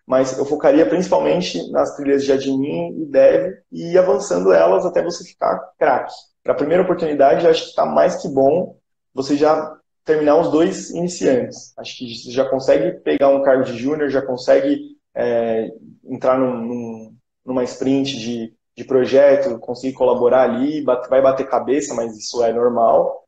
mas 0.07 0.39
eu 0.39 0.45
focaria 0.45 0.87
principalmente 0.87 1.71
nas 1.71 1.97
trilhas 1.97 2.25
de 2.25 2.33
admin 2.33 3.03
e 3.03 3.07
dev 3.07 3.55
e 3.73 3.93
ir 3.93 3.99
avançando 3.99 4.53
elas 4.53 4.87
até 4.87 5.03
você 5.03 5.25
ficar 5.25 5.59
craque. 5.79 6.15
Para 6.45 6.53
a 6.53 6.57
primeira 6.57 6.85
oportunidade, 6.85 7.47
acho 7.47 7.65
que 7.65 7.69
está 7.71 7.85
mais 7.85 8.23
que 8.23 8.29
bom 8.29 8.77
você 9.13 9.37
já 9.37 9.77
terminar 10.05 10.37
os 10.37 10.51
dois 10.51 10.91
iniciantes. 10.91 11.73
Acho 11.77 11.99
que 11.99 12.15
você 12.15 12.31
já 12.31 12.49
consegue 12.49 13.01
pegar 13.01 13.29
um 13.29 13.43
cargo 13.43 13.65
de 13.65 13.77
júnior, 13.77 14.09
já 14.09 14.23
consegue 14.23 14.97
é, 15.13 15.69
entrar 16.05 16.39
num, 16.39 16.57
num, 16.57 17.17
numa 17.45 17.65
sprint 17.65 18.17
de, 18.17 18.55
de 18.77 18.85
projeto, 18.85 19.59
conseguir 19.59 19.95
colaborar 19.95 20.43
ali, 20.45 20.85
vai 20.85 21.21
bater 21.21 21.49
cabeça, 21.49 21.93
mas 21.95 22.17
isso 22.17 22.45
é 22.45 22.53
normal. 22.53 23.26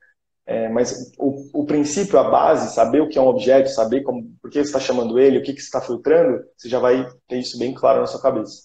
É, 0.51 0.67
mas 0.67 1.13
o, 1.19 1.61
o, 1.61 1.67
princípio, 1.67 2.19
a 2.19 2.25
base, 2.25 2.75
saber 2.75 3.03
o 3.03 3.09
que 3.09 3.19
é 3.19 3.21
um 3.21 3.27
objeto, 3.27 3.69
saber 3.69 4.01
como, 4.01 4.35
por 4.41 4.51
que 4.51 4.59
você 4.59 4.69
está 4.71 4.81
chamando 4.81 5.19
ele, 5.19 5.37
o 5.37 5.43
que, 5.43 5.53
que 5.53 5.61
você 5.61 5.67
está 5.67 5.79
filtrando, 5.79 6.43
você 6.57 6.71
já 6.71 6.79
vai 6.79 7.07
ter 7.29 7.39
isso 7.39 7.59
bem 7.59 7.75
claro 7.75 8.01
na 8.01 8.07
sua 8.07 8.23
cabeça. 8.23 8.63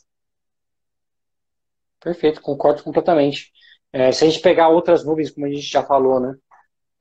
Perfeito, 2.00 2.42
concordo 2.42 2.82
completamente. 2.84 3.52
É, 3.92 4.14
se 4.14 4.24
a 4.24 4.30
gente 4.30 4.42
pegar 4.42 4.70
outras 4.70 5.04
nuvens, 5.04 5.30
como 5.30 5.46
a 5.46 5.50
gente 5.50 5.70
já 5.70 5.84
falou, 5.84 6.22
né? 6.22 6.34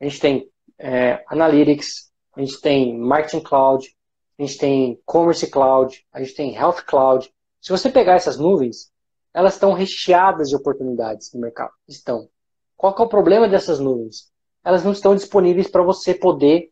A 0.01 0.05
gente 0.05 0.19
tem 0.19 0.51
é, 0.77 1.23
Analytics, 1.29 2.11
a 2.35 2.41
gente 2.41 2.61
tem 2.61 2.99
Marketing 2.99 3.45
Cloud, 3.45 3.89
a 4.37 4.43
gente 4.43 4.59
tem 4.59 5.01
Commerce 5.07 5.49
Cloud, 5.49 6.05
a 6.13 6.21
gente 6.21 6.35
tem 6.35 6.57
Health 6.57 6.83
Cloud. 6.89 7.33
Se 7.61 7.71
você 7.71 7.89
pegar 7.89 8.15
essas 8.15 8.37
nuvens, 8.37 8.91
elas 9.33 9.55
estão 9.55 9.75
recheadas 9.75 10.49
de 10.49 10.57
oportunidades 10.57 11.33
no 11.33 11.41
mercado. 11.41 11.71
Estão. 11.87 12.29
Qual 12.77 12.93
é 12.99 13.03
o 13.03 13.09
problema 13.09 13.49
dessas 13.49 13.79
nuvens? 13.79 14.32
Elas 14.65 14.85
não 14.85 14.93
estão 14.93 15.15
disponíveis 15.15 15.69
para 15.69 15.83
você 15.83 16.15
poder 16.15 16.71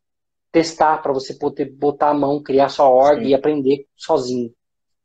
testar, 0.53 0.99
para 0.99 1.13
você 1.13 1.35
poder 1.35 1.71
botar 1.73 2.11
a 2.11 2.15
mão, 2.15 2.43
criar 2.43 2.69
sua 2.69 2.89
org 2.89 3.23
Sim. 3.23 3.29
e 3.29 3.35
aprender 3.35 3.87
sozinho. 3.97 4.53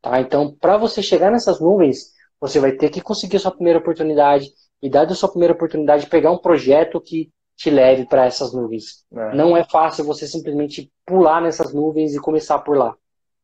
Tá? 0.02 0.20
Então, 0.20 0.56
para 0.60 0.76
você 0.76 1.02
chegar 1.02 1.30
nessas 1.30 1.60
nuvens, 1.60 2.12
você 2.40 2.58
vai 2.58 2.72
ter 2.72 2.90
que 2.90 3.00
conseguir 3.00 3.36
a 3.36 3.40
sua 3.40 3.52
primeira 3.52 3.78
oportunidade 3.78 4.50
e, 4.82 4.90
dada 4.90 5.12
a 5.12 5.16
sua 5.16 5.28
primeira 5.28 5.54
oportunidade, 5.54 6.08
pegar 6.08 6.30
um 6.30 6.38
projeto 6.38 7.00
que 7.00 7.30
te 7.56 7.70
leve 7.70 8.06
para 8.06 8.26
essas 8.26 8.52
nuvens. 8.52 9.04
É. 9.12 9.34
Não 9.34 9.56
é 9.56 9.64
fácil 9.64 10.04
você 10.04 10.26
simplesmente 10.26 10.92
pular 11.06 11.40
nessas 11.40 11.72
nuvens 11.72 12.14
e 12.14 12.20
começar 12.20 12.58
por 12.58 12.76
lá. 12.76 12.94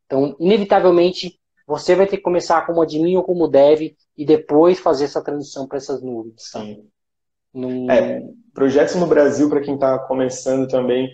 Então, 0.06 0.36
inevitavelmente, 0.38 1.40
você 1.66 1.94
vai 1.94 2.06
ter 2.06 2.18
que 2.18 2.22
começar 2.22 2.66
como 2.66 2.82
admin 2.82 3.16
ou 3.16 3.22
como 3.22 3.48
dev 3.48 3.94
e 4.16 4.26
depois 4.26 4.78
fazer 4.78 5.04
essa 5.04 5.22
transição 5.22 5.66
para 5.66 5.78
essas 5.78 6.02
nuvens. 6.02 6.50
Tá? 6.52 6.60
Sim. 6.60 6.86
Num... 7.52 7.90
É, 7.90 8.22
projetos 8.54 8.94
no 8.96 9.06
Brasil, 9.06 9.48
para 9.48 9.60
quem 9.60 9.74
está 9.74 9.98
começando 9.98 10.68
também, 10.68 11.10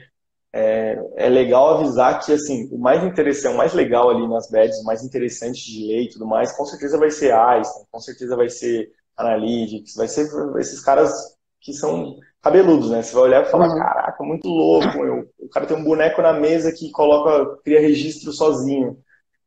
é, 0.52 0.98
é, 1.16 1.28
legal 1.28 1.76
avisar 1.76 2.20
que 2.20 2.32
assim, 2.32 2.68
o 2.72 2.78
mais 2.78 3.04
interessante, 3.04 3.54
o 3.54 3.58
mais 3.58 3.74
legal 3.74 4.08
ali 4.10 4.26
nas 4.26 4.50
beds, 4.50 4.78
o 4.78 4.84
mais 4.84 5.04
interessante 5.04 5.64
de 5.64 5.86
lei 5.86 6.04
e 6.04 6.08
tudo 6.08 6.26
mais, 6.26 6.52
com 6.52 6.64
certeza 6.64 6.98
vai 6.98 7.10
ser 7.10 7.32
Einstein, 7.32 7.84
com 7.90 8.00
certeza 8.00 8.36
vai 8.36 8.48
ser 8.48 8.90
Analytics, 9.16 9.94
vai 9.94 10.08
ser 10.08 10.28
esses 10.58 10.80
caras 10.80 11.12
que 11.60 11.72
são 11.72 12.16
cabeludos, 12.40 12.90
né? 12.90 13.02
Você 13.02 13.14
vai 13.14 13.24
olhar 13.24 13.42
e 13.42 13.50
falar, 13.50 13.68
uhum. 13.68 13.78
caraca, 13.78 14.24
muito 14.24 14.48
louco, 14.48 14.98
meu. 14.98 15.28
o 15.38 15.48
cara 15.48 15.66
tem 15.66 15.76
um 15.76 15.84
boneco 15.84 16.22
na 16.22 16.32
mesa 16.32 16.72
que 16.72 16.90
coloca, 16.92 17.60
cria 17.64 17.80
registro 17.80 18.32
sozinho. 18.32 18.96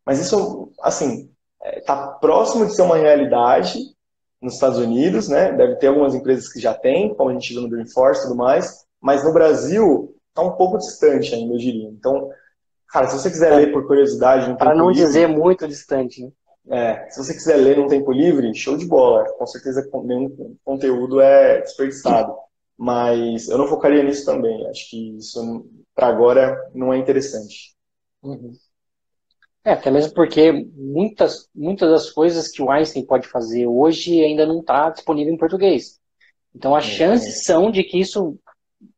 Mas 0.05 0.19
isso, 0.19 0.71
assim, 0.81 1.31
está 1.77 2.15
é, 2.15 2.19
próximo 2.19 2.65
de 2.65 2.75
ser 2.75 2.81
uma 2.81 2.97
realidade 2.97 3.79
nos 4.41 4.55
Estados 4.55 4.79
Unidos, 4.79 5.29
né? 5.29 5.51
Deve 5.51 5.75
ter 5.75 5.87
algumas 5.87 6.15
empresas 6.15 6.51
que 6.51 6.59
já 6.59 6.73
têm, 6.73 7.13
como 7.13 7.29
a 7.29 7.33
gente 7.33 7.53
viu 7.53 7.61
no 7.61 7.69
Dreamforce 7.69 8.21
e 8.21 8.23
tudo 8.23 8.35
mais, 8.35 8.85
mas 8.99 9.23
no 9.23 9.33
Brasil 9.33 10.15
está 10.29 10.41
um 10.41 10.51
pouco 10.57 10.77
distante 10.77 11.35
ainda, 11.35 11.53
eu 11.53 11.57
diria. 11.57 11.89
Então, 11.89 12.29
cara, 12.89 13.07
se 13.07 13.19
você 13.19 13.29
quiser 13.29 13.51
é. 13.51 13.55
ler 13.57 13.71
por 13.71 13.85
curiosidade... 13.85 14.57
Para 14.57 14.73
não 14.73 14.89
livre, 14.89 15.05
dizer 15.05 15.27
muito 15.27 15.67
distante, 15.67 16.23
né? 16.23 16.31
É, 16.69 17.09
se 17.09 17.17
você 17.17 17.33
quiser 17.33 17.57
ler 17.57 17.77
num 17.77 17.87
tempo 17.87 18.11
livre, 18.11 18.53
show 18.53 18.77
de 18.77 18.85
bola. 18.85 19.25
Com 19.33 19.45
certeza 19.47 19.87
nenhum 20.03 20.55
conteúdo 20.63 21.19
é 21.19 21.61
desperdiçado. 21.61 22.35
Mas 22.77 23.47
eu 23.49 23.57
não 23.57 23.67
focaria 23.67 24.03
nisso 24.03 24.25
também. 24.25 24.67
Acho 24.67 24.89
que 24.89 25.17
isso, 25.17 25.65
para 25.93 26.07
agora, 26.07 26.57
não 26.73 26.93
é 26.93 26.97
interessante. 26.97 27.75
Uhum. 28.23 28.53
É, 29.63 29.73
até 29.73 29.91
mesmo 29.91 30.13
porque 30.13 30.51
muitas, 30.51 31.49
muitas 31.53 31.89
das 31.89 32.09
coisas 32.09 32.47
que 32.47 32.61
o 32.61 32.71
Einstein 32.71 33.05
pode 33.05 33.27
fazer 33.27 33.67
hoje 33.67 34.23
ainda 34.23 34.45
não 34.45 34.61
está 34.61 34.89
disponível 34.89 35.33
em 35.33 35.37
português. 35.37 35.99
Então, 36.53 36.75
as 36.75 36.83
chances 36.83 37.45
são 37.45 37.71
de 37.71 37.83
que 37.83 37.99
isso 37.99 38.37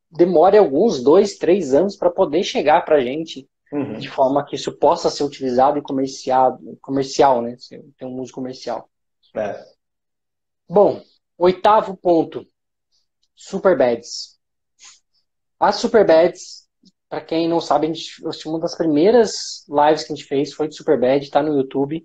demore 0.09 0.57
alguns 0.57 1.03
dois, 1.03 1.37
três 1.37 1.73
anos 1.73 1.95
para 1.95 2.09
poder 2.09 2.43
chegar 2.43 2.85
para 2.85 2.97
a 2.97 3.01
gente 3.01 3.47
uhum. 3.73 3.97
de 3.97 4.09
forma 4.09 4.45
que 4.45 4.55
isso 4.55 4.71
possa 4.77 5.09
ser 5.09 5.23
utilizado 5.23 5.77
e 5.77 5.81
comercial, 5.81 6.59
comercial 6.81 7.41
né? 7.41 7.57
Tem 7.97 8.07
um 8.07 8.19
uso 8.19 8.31
comercial. 8.31 8.89
É. 9.35 9.63
Bom, 10.69 11.01
oitavo 11.37 11.97
ponto. 11.97 12.47
Superbads. 13.35 14.39
As 15.59 15.75
Superbads, 15.77 16.62
para 17.13 17.21
quem 17.21 17.47
não 17.47 17.61
sabe, 17.61 17.85
a 17.85 17.93
gente, 17.93 18.23
uma 18.47 18.59
das 18.59 18.75
primeiras 18.75 19.67
lives 19.69 20.03
que 20.03 20.11
a 20.11 20.15
gente 20.15 20.27
fez 20.27 20.51
foi 20.51 20.67
de 20.67 20.75
Superbad, 20.75 21.23
está 21.23 21.43
no 21.43 21.55
YouTube. 21.55 22.03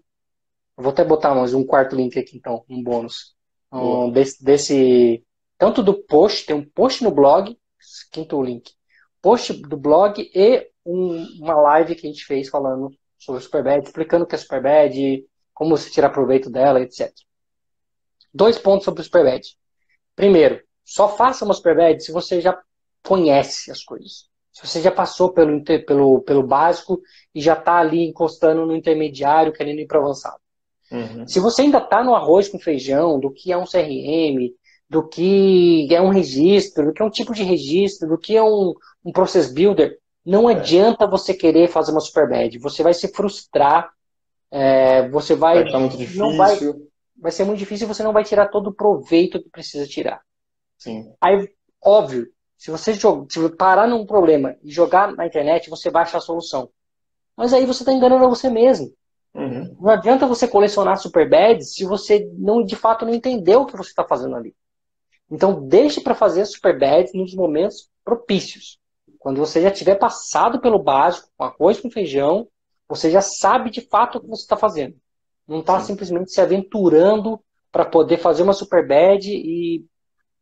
Vou 0.77 0.91
até 0.91 1.03
botar 1.03 1.35
mais 1.35 1.55
um 1.55 1.65
quarto 1.65 1.97
link 1.97 2.19
aqui, 2.19 2.37
então, 2.37 2.63
um 2.69 2.83
bônus. 2.83 3.35
Um, 3.73 4.11
desse, 4.11 4.45
desse, 4.45 5.25
tanto 5.57 5.83
do 5.83 5.95
post, 5.95 6.45
tem 6.45 6.55
um 6.55 6.63
post 6.63 7.03
no 7.03 7.11
blog, 7.11 7.59
quinto 8.13 8.43
link, 8.43 8.71
post 9.23 9.55
do 9.55 9.79
blog 9.79 10.31
e 10.35 10.71
um, 10.85 11.27
uma 11.41 11.55
live 11.55 11.95
que 11.95 12.07
a 12.07 12.11
gente 12.11 12.27
fez 12.27 12.51
falando 12.51 12.91
sobre 13.19 13.41
Superbad, 13.41 13.87
explicando 13.87 14.25
o 14.25 14.27
que 14.27 14.35
é 14.35 14.39
Superbad, 14.39 15.25
como 15.55 15.75
se 15.79 15.91
tirar 15.91 16.11
proveito 16.11 16.51
dela, 16.51 16.83
etc. 16.83 17.11
Dois 18.35 18.59
pontos 18.59 18.85
sobre 18.85 19.01
o 19.01 19.05
Superbad. 19.05 19.57
Primeiro, 20.15 20.63
só 20.85 21.09
faça 21.09 21.47
uma 21.47 21.55
Superbad 21.55 21.99
se 21.99 22.13
você 22.13 22.43
já 22.43 22.61
conhece 23.03 23.71
as 23.71 23.83
coisas. 23.83 24.28
Se 24.59 24.67
você 24.67 24.83
já 24.83 24.91
passou 24.91 25.31
pelo, 25.31 25.63
pelo, 25.63 26.21
pelo 26.23 26.43
básico 26.43 27.01
e 27.33 27.41
já 27.41 27.53
está 27.53 27.79
ali 27.79 28.09
encostando 28.09 28.67
no 28.67 28.75
intermediário, 28.75 29.53
querendo 29.53 29.79
ir 29.79 29.87
para 29.87 30.01
avançado. 30.01 30.41
Uhum. 30.91 31.29
Se 31.29 31.39
você 31.39 31.63
ainda 31.63 31.79
está 31.79 32.03
no 32.03 32.13
arroz 32.13 32.49
com 32.49 32.59
feijão, 32.59 33.21
do 33.21 33.31
que 33.31 33.53
é 33.53 33.57
um 33.57 33.65
CRM, 33.65 34.53
do 34.91 35.07
que 35.07 35.87
é 35.95 36.03
um 36.03 36.09
registro, 36.09 36.87
do 36.87 36.93
que 36.93 37.01
é 37.01 37.05
um 37.05 37.11
tipo 37.11 37.33
de 37.33 37.45
registro, 37.45 38.09
do 38.09 38.19
que 38.19 38.37
é 38.37 38.43
um, 38.43 38.75
um 39.05 39.13
process 39.13 39.53
builder, 39.53 39.97
não 40.27 40.51
é. 40.51 40.55
adianta 40.55 41.07
você 41.07 41.33
querer 41.33 41.69
fazer 41.69 41.93
uma 41.93 42.01
super 42.01 42.29
bad. 42.29 42.59
Você 42.59 42.83
vai 42.83 42.95
se 42.95 43.07
frustrar, 43.15 43.89
é, 44.51 45.09
você 45.09 45.37
vai. 45.37 45.71
Vai 45.71 45.81
muito 45.81 45.97
difícil. 45.97 46.21
Não 46.21 46.37
vai, 46.37 46.59
vai 47.17 47.31
ser 47.31 47.45
muito 47.45 47.61
difícil 47.61 47.87
e 47.87 47.95
você 47.95 48.03
não 48.03 48.13
vai 48.13 48.25
tirar 48.25 48.49
todo 48.49 48.71
o 48.71 48.75
proveito 48.75 49.41
que 49.41 49.51
precisa 49.51 49.87
tirar. 49.87 50.21
Sim. 50.77 51.13
Aí, 51.21 51.49
óbvio, 51.81 52.27
se 52.59 52.73
você 52.73 52.93
joga, 52.93 53.27
se 53.31 53.49
parar 53.51 53.87
num 53.87 54.05
problema 54.05 54.57
e 54.65 54.71
jogar 54.71 55.15
na 55.15 55.25
internet, 55.25 55.71
você 55.71 55.91
vai 55.91 56.03
achar 56.03 56.19
a 56.19 56.21
solução. 56.21 56.69
Mas 57.37 57.55
aí 57.55 57.65
você 57.65 57.83
está 57.83 57.93
enganando 57.93 58.25
a 58.25 58.29
você 58.29 58.51
mesmo. 58.51 58.93
Uhum. 59.33 59.77
Não 59.81 59.91
adianta 59.91 60.27
você 60.27 60.49
colecionar 60.49 60.99
super 60.99 61.31
bads 61.31 61.75
se 61.75 61.85
você 61.85 62.29
não 62.37 62.65
de 62.65 62.75
fato 62.75 63.07
não 63.07 63.15
entendeu 63.15 63.63
o 63.63 63.67
que 63.67 63.77
você 63.77 63.91
está 63.91 64.05
fazendo 64.05 64.35
ali. 64.35 64.57
Então 65.31 65.69
deixe 65.69 66.01
para 66.01 66.17
fazer 66.17 66.45
super 66.47 66.77
bads 66.77 67.15
nos 67.15 67.33
momentos 67.33 67.89
propícios. 68.05 68.81
Quando 69.21 69.39
você 69.39 69.63
já 69.63 69.71
tiver 69.71 69.95
passado 69.95 70.61
pelo 70.61 70.81
básico, 70.81 71.29
com 71.37 71.45
arroz 71.45 71.79
com 71.79 71.91
feijão, 71.91 72.49
você 72.89 73.09
já 73.09 73.21
sabe 73.21 73.71
de 73.71 73.83
fato 73.83 74.19
o 74.19 74.21
que 74.21 74.27
você 74.27 74.43
está 74.43 74.57
fazendo. 74.57 74.97
Não 75.47 75.61
está 75.61 75.79
simplesmente 75.79 76.33
se 76.33 76.41
aventurando 76.41 77.41
para 77.71 77.85
poder 77.85 78.17
fazer 78.17 78.43
uma 78.43 78.53
super 78.53 78.87
bad 78.87 79.31
e 79.31 79.85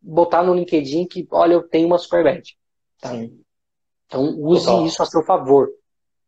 botar 0.07 0.43
no 0.43 0.55
LinkedIn 0.55 1.07
que, 1.07 1.27
olha, 1.31 1.55
eu 1.55 1.63
tenho 1.63 1.87
uma 1.87 1.99
super 1.99 2.23
bad. 2.23 2.57
Tá? 3.01 3.13
Então 4.07 4.39
use 4.39 4.65
Total. 4.65 4.87
isso 4.87 5.03
a 5.03 5.07
seu 5.07 5.23
favor. 5.25 5.69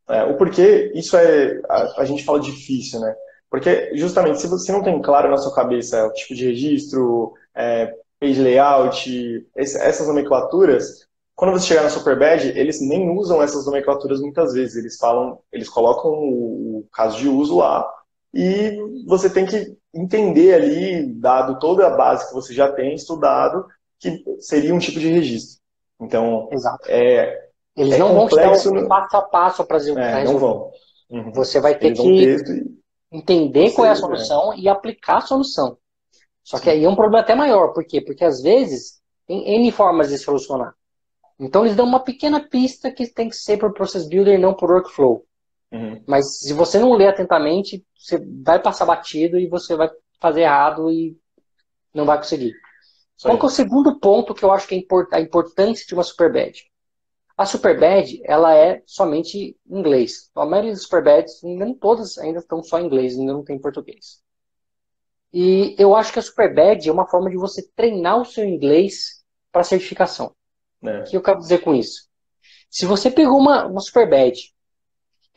É, 0.09 0.25
o 0.25 0.37
porquê 0.37 0.91
isso 0.95 1.17
é. 1.17 1.61
A, 1.69 2.03
a, 2.03 2.05
gente 2.05 2.25
fala 2.25 2.41
difícil, 2.41 2.99
né? 3.01 3.15
Porque 3.51 3.95
justamente 3.95 4.41
se 4.41 4.49
você 4.49 4.73
não 4.73 4.83
tem 4.83 5.01
claro 5.01 5.31
na 5.31 5.37
sua 5.37 5.55
cabeça 5.55 6.07
o 6.07 6.13
tipo 6.13 6.35
de 6.35 6.47
registro, 6.47 7.33
é, 7.55 7.95
page 8.19 8.41
layout, 8.41 9.47
esse, 9.57 9.79
essas 9.79 10.09
nomenclaturas, 10.09 11.07
quando 11.37 11.53
você 11.53 11.67
chegar 11.67 11.85
na 11.85 11.91
Superbad, 11.91 12.47
eles 12.59 12.81
nem 12.81 13.09
usam 13.11 13.41
essas 13.43 13.65
nomenclaturas 13.65 14.21
muitas 14.21 14.55
vezes. 14.55 14.77
Eles 14.77 14.97
falam, 14.97 15.39
eles 15.53 15.69
colocam 15.69 16.11
o, 16.11 16.81
o 16.81 16.89
caso 16.93 17.17
de 17.17 17.29
uso 17.29 17.59
lá 17.59 17.89
e 18.35 18.77
você 19.07 19.31
tem 19.31 19.47
que 19.47 19.78
entender 19.95 20.55
ali, 20.55 21.07
dado 21.15 21.59
toda 21.59 21.87
a 21.87 21.97
base 21.97 22.29
que 22.29 22.35
você 22.35 22.53
já 22.53 22.71
tem 22.73 22.95
estudado, 22.95 23.67
que 23.99 24.23
seria 24.39 24.75
um 24.75 24.79
tipo 24.79 25.01
de 25.01 25.09
registro. 25.09 25.61
Então, 26.01 26.49
Exato. 26.53 26.85
É, 26.89 27.49
eles 27.77 27.95
é 27.95 27.99
não 27.99 28.15
vão 28.15 28.29
te 28.29 28.37
dar 28.37 28.51
um 28.51 28.89
passo 28.89 29.17
a 29.17 29.23
passo 29.23 29.65
para 29.65 29.79
resolver. 29.79 30.03
É, 30.03 30.25
não 30.25 30.39
vão. 30.39 30.71
Uhum. 31.11 31.33
Você 31.33 31.61
vai 31.61 31.79
ter 31.79 31.89
eles 31.89 32.43
que 32.43 32.65
entender 33.11 33.73
qual 33.73 33.87
é 33.87 33.91
a 33.91 33.97
solução 33.97 34.53
é. 34.53 34.59
e 34.59 34.69
aplicar 34.69 35.19
a 35.19 35.23
solução. 35.23 35.79
Só 36.43 36.59
que 36.59 36.71
aí 36.71 36.85
é 36.85 36.89
um 36.89 36.97
problema 36.97 37.23
até 37.23 37.35
maior. 37.35 37.73
Por 37.73 37.85
quê? 37.85 38.01
Porque 38.01 38.25
às 38.25 38.43
vezes 38.43 39.01
tem 39.27 39.57
N 39.57 39.71
formas 39.71 40.09
de 40.09 40.19
solucionar. 40.19 40.75
Então 41.39 41.65
eles 41.65 41.77
dão 41.77 41.87
uma 41.87 42.01
pequena 42.01 42.41
pista 42.41 42.91
que 42.91 43.07
tem 43.07 43.29
que 43.29 43.37
ser 43.37 43.59
por 43.59 43.73
Process 43.73 44.09
Builder 44.09 44.35
e 44.35 44.43
não 44.43 44.55
por 44.55 44.71
Workflow. 44.71 45.25
Uhum. 45.71 46.03
Mas 46.07 46.39
se 46.39 46.53
você 46.53 46.79
não 46.79 46.95
ler 46.95 47.09
atentamente, 47.09 47.85
você 47.97 48.19
vai 48.43 48.61
passar 48.61 48.87
batido 48.87 49.39
e 49.39 49.49
você 49.49 49.77
vai 49.77 49.91
fazer 50.21 50.43
errado 50.43 50.91
e 50.91 51.17
não 51.95 52.05
vai 52.05 52.17
conseguir. 52.17 52.55
Qual 53.21 53.37
é 53.37 53.45
o 53.45 53.49
segundo 53.49 53.99
ponto 53.99 54.35
que 54.35 54.45
eu 54.45 54.53
acho 54.53 54.67
que 54.69 54.75
é 54.77 55.17
a 55.17 55.21
importância 55.21 55.85
de 55.87 55.95
uma 55.95 56.05
Superbad? 56.05 56.65
A 57.37 57.45
Superbad, 57.45 58.21
ela 58.25 58.55
é 58.55 58.83
somente 58.87 59.57
em 59.69 59.79
inglês. 59.79 60.31
A 60.35 60.47
maioria 60.47 60.73
das 60.73 60.83
Superbads, 60.83 61.41
nem 61.43 61.75
todas 61.75 62.17
ainda 62.19 62.39
estão 62.39 62.63
só 62.63 62.81
em 62.81 62.87
inglês, 62.87 63.19
ainda 63.19 63.33
não 63.33 63.45
tem 63.45 63.57
em 63.57 63.61
português. 63.61 64.21
E 65.33 65.75
eu 65.79 65.95
acho 65.95 66.13
que 66.13 66.19
a 66.19 66.23
Superbad 66.23 66.89
é 66.89 66.93
uma 66.93 67.07
forma 67.07 67.29
de 67.29 67.37
você 67.37 67.63
treinar 67.77 68.21
o 68.21 68.25
seu 68.25 68.45
inglês 68.45 69.23
para 69.53 69.63
certificação. 69.63 70.35
É. 70.83 71.01
O 71.01 71.05
que 71.05 71.17
eu 71.17 71.23
quero 71.23 71.39
dizer 71.39 71.59
com 71.59 71.75
isso? 71.75 72.09
Se 72.71 72.87
você 72.87 73.11
pegou 73.11 73.39
uma, 73.39 73.67
uma 73.67 73.81
super 73.81 74.09
bad 74.09 74.37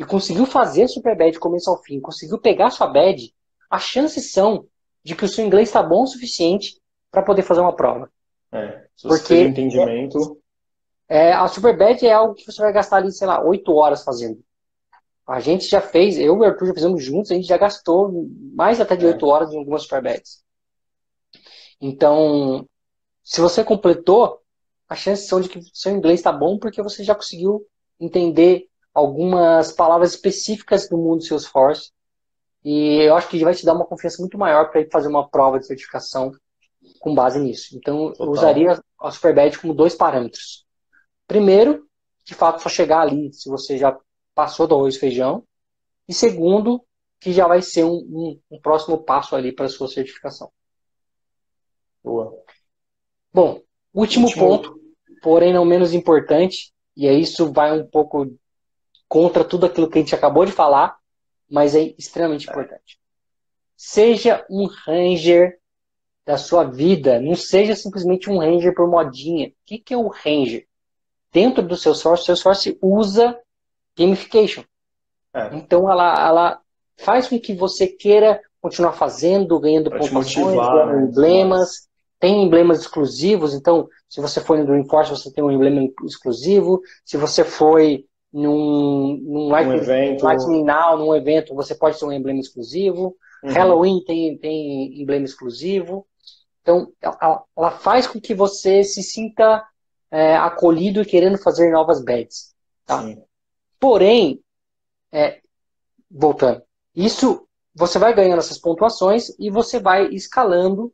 e 0.02 0.04
conseguiu 0.04 0.48
fazer 0.48 0.84
a 0.84 0.88
super 0.88 1.16
bad 1.16 1.38
começo 1.38 1.70
ao 1.70 1.80
fim, 1.84 2.00
conseguiu 2.00 2.40
pegar 2.40 2.68
a 2.68 2.72
sua 2.72 2.88
bad, 2.88 3.32
as 3.70 3.84
chances 3.84 4.32
são 4.32 4.66
de 5.04 5.16
que 5.16 5.24
o 5.24 5.28
seu 5.28 5.46
inglês 5.46 5.70
está 5.70 5.84
bom 5.84 6.02
o 6.02 6.08
suficiente 6.08 6.82
para 7.12 7.22
poder 7.22 7.44
fazer 7.44 7.62
uma 7.62 7.76
prova. 7.76 8.12
É, 8.52 8.88
se 8.98 9.08
você 9.08 9.20
Porque 9.20 9.36
tem 9.36 9.48
entendimento. 9.50 10.42
É, 11.08 11.28
é, 11.28 11.34
a 11.34 11.48
super 11.48 11.78
bad 11.78 12.04
é 12.04 12.12
algo 12.12 12.34
que 12.34 12.44
você 12.48 12.60
vai 12.60 12.74
gastar 12.74 12.98
ali, 12.98 13.12
sei 13.12 13.28
lá, 13.28 13.44
oito 13.46 13.72
horas 13.76 14.04
fazendo. 14.04 14.44
A 15.28 15.40
gente 15.40 15.70
já 15.70 15.80
fez, 15.80 16.18
eu 16.18 16.36
e 16.36 16.40
o 16.40 16.44
Arthur 16.44 16.66
já 16.66 16.74
fizemos 16.74 17.04
juntos, 17.04 17.30
a 17.30 17.36
gente 17.36 17.48
já 17.48 17.58
gastou 17.58 18.28
mais 18.56 18.82
até 18.82 18.96
de 18.96 19.06
é. 19.06 19.10
oito 19.10 19.28
horas 19.28 19.54
em 19.54 19.58
algumas 19.60 19.84
super 19.84 20.02
bets. 20.02 20.44
Então, 21.80 22.68
se 23.24 23.40
você 23.40 23.64
completou, 23.64 24.42
as 24.90 24.98
chances 24.98 25.28
são 25.28 25.40
de 25.40 25.48
que 25.48 25.62
seu 25.76 25.92
inglês 25.92 26.22
está 26.22 26.32
bom 26.32 26.58
porque 26.58 26.82
você 26.82 27.04
já 27.04 27.14
conseguiu 27.14 27.64
entender 28.00 28.71
algumas 28.94 29.72
palavras 29.72 30.12
específicas 30.12 30.88
do 30.88 30.98
mundo 30.98 31.24
Salesforce. 31.24 31.92
E 32.64 33.08
eu 33.08 33.16
acho 33.16 33.28
que 33.28 33.44
vai 33.44 33.54
te 33.54 33.66
dar 33.66 33.74
uma 33.74 33.86
confiança 33.86 34.22
muito 34.22 34.38
maior 34.38 34.70
para 34.70 34.82
ir 34.82 34.90
fazer 34.92 35.08
uma 35.08 35.28
prova 35.28 35.60
de 35.60 35.66
certificação 35.66 36.32
com 37.00 37.16
base 37.16 37.40
nisso. 37.40 37.76
Então, 37.76 38.12
Total. 38.12 38.26
eu 38.26 38.32
usaria 38.32 38.84
a 39.00 39.12
Superbad 39.12 39.58
como 39.58 39.74
dois 39.74 39.96
parâmetros. 39.96 40.66
Primeiro, 41.28 41.88
de 42.24 42.36
fato, 42.36 42.62
só 42.62 42.70
chegar 42.70 43.02
ali 43.02 43.34
se 43.34 43.50
você 43.50 43.78
já 43.78 43.98
passou 44.36 44.68
do 44.68 44.76
arroz 44.76 44.96
e 44.96 45.00
feijão. 45.00 45.44
E 46.08 46.14
segundo, 46.14 46.84
que 47.20 47.32
já 47.34 47.48
vai 47.48 47.62
ser 47.62 47.84
um, 47.84 47.96
um, 47.96 48.40
um 48.52 48.62
próximo 48.62 49.04
passo 49.04 49.36
ali 49.36 49.52
para 49.52 49.66
a 49.66 49.70
sua 49.70 49.88
certificação. 49.88 50.52
Boa. 52.04 52.36
Bom, 53.34 53.62
último, 53.94 54.28
último 54.28 54.48
ponto 54.48 54.82
porém 55.22 55.54
não 55.54 55.64
menos 55.64 55.94
importante, 55.94 56.74
e 56.98 57.08
aí 57.08 57.22
isso 57.22 57.52
vai 57.54 57.72
um 57.80 57.86
pouco 57.86 58.36
contra 59.12 59.44
tudo 59.44 59.66
aquilo 59.66 59.90
que 59.90 59.98
a 59.98 60.02
gente 60.02 60.16
acabou 60.16 60.46
de 60.46 60.54
falar, 60.54 60.96
mas 61.50 61.76
é 61.76 61.94
extremamente 61.98 62.50
importante. 62.50 62.98
Seja 63.76 64.46
um 64.50 64.68
ranger 64.86 65.60
da 66.26 66.38
sua 66.38 66.64
vida 66.64 67.20
não 67.20 67.36
seja 67.36 67.76
simplesmente 67.76 68.30
um 68.30 68.38
Ranger 68.38 68.74
por 68.74 68.88
modinha. 68.88 69.50
O 69.50 69.52
que, 69.66 69.80
que 69.80 69.94
é 69.94 69.98
o 69.98 70.08
Ranger? 70.08 70.66
Dentro 71.30 71.62
do 71.62 71.76
seu 71.76 71.94
source, 71.94 72.24
seu 72.24 72.38
source 72.38 72.78
usa 72.82 73.38
gamification. 73.98 74.64
É. 75.34 75.58
Então 75.58 75.92
ela, 75.92 76.14
ela 76.26 76.62
faz 76.96 77.28
com 77.28 77.38
que 77.38 77.54
você 77.54 77.88
queira 77.88 78.40
continuar 78.62 78.94
fazendo, 78.94 79.60
ganhando 79.60 79.90
pra 79.90 80.00
pontuações, 80.00 80.56
ganhando 80.56 80.86
né? 80.86 81.04
emblemas. 81.04 81.90
Tem 82.18 82.44
emblemas 82.44 82.80
exclusivos, 82.80 83.54
então 83.54 83.90
se 84.08 84.22
você 84.22 84.40
foi 84.40 84.60
no 84.60 84.66
Dreamforce, 84.66 85.10
você 85.10 85.34
tem 85.34 85.44
um 85.44 85.52
emblema 85.52 85.90
exclusivo. 86.06 86.80
Se 87.04 87.18
você 87.18 87.44
foi 87.44 88.06
num, 88.34 89.18
num 89.22 89.48
um 89.48 89.74
evento. 89.74 90.24
Num 90.98 91.16
evento, 91.16 91.56
você 91.56 91.76
pode 91.76 92.00
ter 92.00 92.06
um 92.06 92.12
emblema 92.12 92.40
exclusivo. 92.40 93.16
Uhum. 93.44 93.52
Halloween 93.52 94.04
tem, 94.06 94.38
tem 94.38 95.02
emblema 95.02 95.26
exclusivo. 95.26 96.08
Então, 96.62 96.92
ela, 97.02 97.44
ela 97.58 97.72
faz 97.72 98.08
com 98.08 98.22
que 98.22 98.34
você 98.34 98.84
se 98.84 99.02
sinta 99.02 99.66
é, 100.12 100.36
acolhido 100.36 101.02
e 101.02 101.06
querendo 101.06 101.38
fazer 101.38 101.72
novas 101.72 102.04
bets. 102.04 102.54
Tá? 102.86 103.04
Porém, 103.80 104.40
é, 105.12 105.40
voltando, 106.10 106.62
isso 106.96 107.48
você 107.74 107.98
vai 107.98 108.14
ganhando 108.14 108.40
essas 108.40 108.58
pontuações 108.58 109.30
e 109.40 109.50
você 109.50 109.80
vai 109.80 110.08
escalando, 110.10 110.94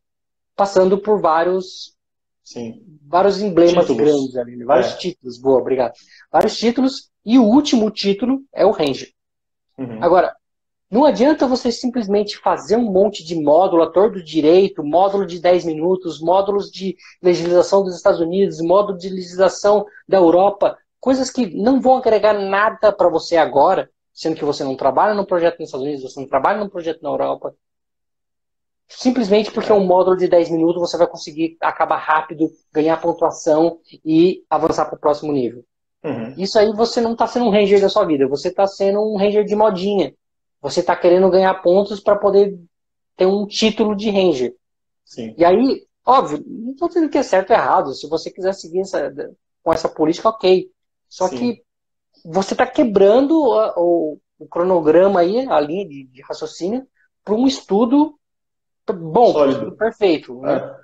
passando 0.56 0.98
por 0.98 1.20
vários 1.20 1.96
Sim. 2.44 2.82
vários 3.06 3.42
emblemas 3.42 3.88
títulos. 3.88 3.98
grandes 3.98 4.38
ali, 4.38 4.56
né? 4.56 4.64
vários 4.64 4.94
é. 4.94 4.98
títulos. 4.98 5.38
Boa, 5.38 5.60
obrigado. 5.60 5.94
Vários 6.32 6.56
títulos 6.58 7.10
e 7.28 7.38
o 7.38 7.44
último 7.44 7.92
título 7.92 8.40
é 8.54 8.66
o 8.66 8.72
Ranger. 8.72 9.10
Uhum. 9.78 10.02
Agora, 10.02 10.34
não 10.90 11.04
adianta 11.04 11.46
você 11.46 11.74
simplesmente 11.74 12.38
fazer 12.38 12.78
um 12.78 12.90
monte 12.90 13.22
de 13.22 13.36
módulo, 13.36 13.84
ator 13.84 14.10
do 14.10 14.24
direito, 14.24 14.82
módulo 14.82 15.26
de 15.26 15.38
10 15.38 15.66
minutos, 15.66 16.22
módulos 16.22 16.72
de 16.72 16.96
legislação 17.22 17.84
dos 17.84 17.98
Estados 17.98 18.22
Unidos, 18.22 18.62
módulo 18.62 18.98
de 18.98 19.10
legislação 19.10 19.86
da 20.08 20.16
Europa, 20.16 20.78
coisas 21.02 21.30
que 21.30 21.54
não 21.54 21.82
vão 21.82 21.98
agregar 21.98 22.32
nada 22.32 22.94
para 22.94 23.10
você 23.10 23.36
agora, 23.36 23.92
sendo 24.14 24.38
que 24.38 24.46
você 24.46 24.64
não 24.64 24.78
trabalha 24.78 25.14
num 25.14 25.26
projeto 25.26 25.60
nos 25.60 25.68
Estados 25.68 25.86
Unidos, 25.86 26.10
você 26.10 26.22
não 26.22 26.30
trabalha 26.30 26.60
num 26.60 26.70
projeto 26.70 27.02
na 27.02 27.10
Europa. 27.10 27.54
Simplesmente 28.88 29.52
porque 29.52 29.70
é 29.70 29.76
um 29.76 29.86
módulo 29.86 30.16
de 30.16 30.30
10 30.30 30.50
minutos 30.50 30.80
você 30.80 30.98
vai 30.98 31.08
conseguir 31.08 31.58
acabar 31.60 31.98
rápido, 31.98 32.50
ganhar 32.72 33.02
pontuação 33.02 33.80
e 34.06 34.46
avançar 34.50 34.86
para 34.86 34.96
o 34.96 35.00
próximo 35.00 35.34
nível. 35.34 35.66
Uhum. 36.04 36.34
Isso 36.38 36.58
aí 36.58 36.72
você 36.74 37.02
não 37.02 37.14
está 37.14 37.28
sendo 37.28 37.46
um 37.46 37.50
ranger 37.50 37.82
da 37.82 37.90
sua 37.90 38.06
vida, 38.06 38.28
você 38.28 38.50
está 38.50 38.66
sendo 38.68 39.02
um 39.02 39.18
ranger 39.18 39.44
de 39.44 39.56
modinha. 39.56 40.14
Você 40.62 40.80
está 40.80 40.96
querendo 40.96 41.30
ganhar 41.30 41.54
pontos 41.62 42.00
para 42.00 42.16
poder 42.16 42.58
ter 43.16 43.26
um 43.26 43.46
título 43.46 43.96
de 43.96 44.10
ranger. 44.10 44.56
Sim. 45.06 45.34
E 45.38 45.46
aí, 45.46 45.86
óbvio, 46.06 46.44
não 46.46 46.72
estou 46.72 46.88
dizendo 46.88 47.10
que 47.10 47.18
é 47.18 47.24
certo 47.24 47.52
ou 47.52 47.56
errado. 47.56 47.94
Se 47.94 48.08
você 48.08 48.32
quiser 48.32 48.54
seguir 48.54 48.82
essa, 48.82 49.14
com 49.64 49.74
essa 49.74 49.88
política, 49.88 50.30
ok. 50.30 50.70
Só 51.08 51.28
Sim. 51.28 51.38
que 51.38 51.64
você 52.26 52.54
está 52.54 52.66
quebrando 52.66 53.38
o, 53.38 54.20
o, 54.40 54.48
cronograma 54.48 55.22
aí, 55.22 55.48
a 55.48 55.60
linha 55.60 55.88
de, 55.88 56.06
de 56.06 56.22
raciocínio, 56.22 56.86
para 57.24 57.34
um 57.34 57.48
estudo 57.48 58.18
bom, 58.88 59.34
Sólido. 59.34 59.76
perfeito. 59.76 60.40
Né? 60.42 60.56
É. 60.56 60.77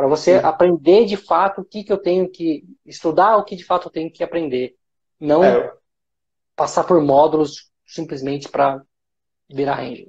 Para 0.00 0.08
você 0.08 0.40
Sim. 0.40 0.46
aprender 0.46 1.04
de 1.04 1.14
fato 1.14 1.60
o 1.60 1.64
que, 1.64 1.84
que 1.84 1.92
eu 1.92 1.98
tenho 1.98 2.26
que 2.26 2.64
estudar, 2.86 3.36
o 3.36 3.44
que 3.44 3.54
de 3.54 3.62
fato 3.62 3.88
eu 3.88 3.92
tenho 3.92 4.10
que 4.10 4.24
aprender. 4.24 4.74
Não 5.20 5.44
é. 5.44 5.70
passar 6.56 6.84
por 6.84 7.02
módulos 7.02 7.70
simplesmente 7.84 8.48
para 8.48 8.80
virar 9.46 9.74
Ranger? 9.74 10.08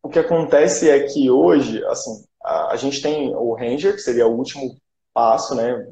O 0.00 0.08
que 0.08 0.20
acontece 0.20 0.88
é 0.88 1.00
que 1.08 1.28
hoje, 1.28 1.84
assim, 1.86 2.24
a, 2.44 2.76
gente 2.76 3.02
tem 3.02 3.34
o 3.34 3.54
Ranger, 3.54 3.94
que 3.94 4.02
seria 4.02 4.24
o 4.24 4.36
último 4.36 4.76
passo, 5.12 5.56
né? 5.56 5.84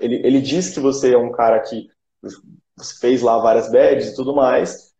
Ele, 0.00 0.16
ele 0.26 0.40
diz 0.40 0.74
que 0.74 0.80
você 0.80 1.14
é 1.14 1.16
um 1.16 1.30
cara 1.30 1.60
que 1.60 1.88
você 2.76 2.98
fez 2.98 3.22
lá 3.22 3.38
várias 3.38 3.70
badges 3.70 4.08
e 4.08 4.16
tudo 4.16 4.34
mais, 4.34 4.92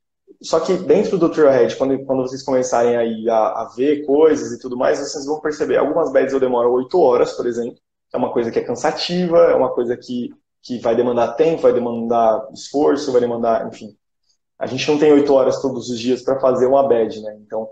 só 0.42 0.60
que 0.60 0.74
dentro 0.74 1.18
do 1.18 1.28
Trailhead, 1.28 1.76
quando, 1.76 2.04
quando 2.04 2.22
vocês 2.22 2.42
começarem 2.42 2.96
aí 2.96 3.28
a, 3.28 3.36
a, 3.36 3.72
ver 3.76 4.04
coisas 4.04 4.52
e 4.52 4.58
tudo 4.58 4.76
mais, 4.76 4.98
vocês 4.98 5.26
vão 5.26 5.40
perceber, 5.40 5.76
algumas 5.76 6.12
badges 6.12 6.32
eu 6.32 6.40
demoro 6.40 6.72
8 6.72 7.00
horas, 7.00 7.32
por 7.32 7.46
exemplo, 7.46 7.78
é 8.12 8.16
uma 8.16 8.32
coisa 8.32 8.50
que 8.50 8.58
é 8.58 8.64
cansativa, 8.64 9.38
é 9.38 9.54
uma 9.54 9.72
coisa 9.72 9.96
que, 9.96 10.30
que 10.62 10.78
vai 10.78 10.94
demandar 10.94 11.34
tempo, 11.34 11.62
vai 11.62 11.72
demandar 11.72 12.48
esforço, 12.52 13.12
vai 13.12 13.20
demandar, 13.20 13.66
enfim, 13.66 13.96
a 14.58 14.66
gente 14.66 14.88
não 14.88 14.98
tem 14.98 15.12
oito 15.12 15.32
horas 15.32 15.60
todos 15.60 15.88
os 15.88 15.98
dias 15.98 16.22
para 16.22 16.38
fazer 16.40 16.66
uma 16.66 16.86
bad, 16.88 17.20
né? 17.20 17.36
Então, 17.44 17.68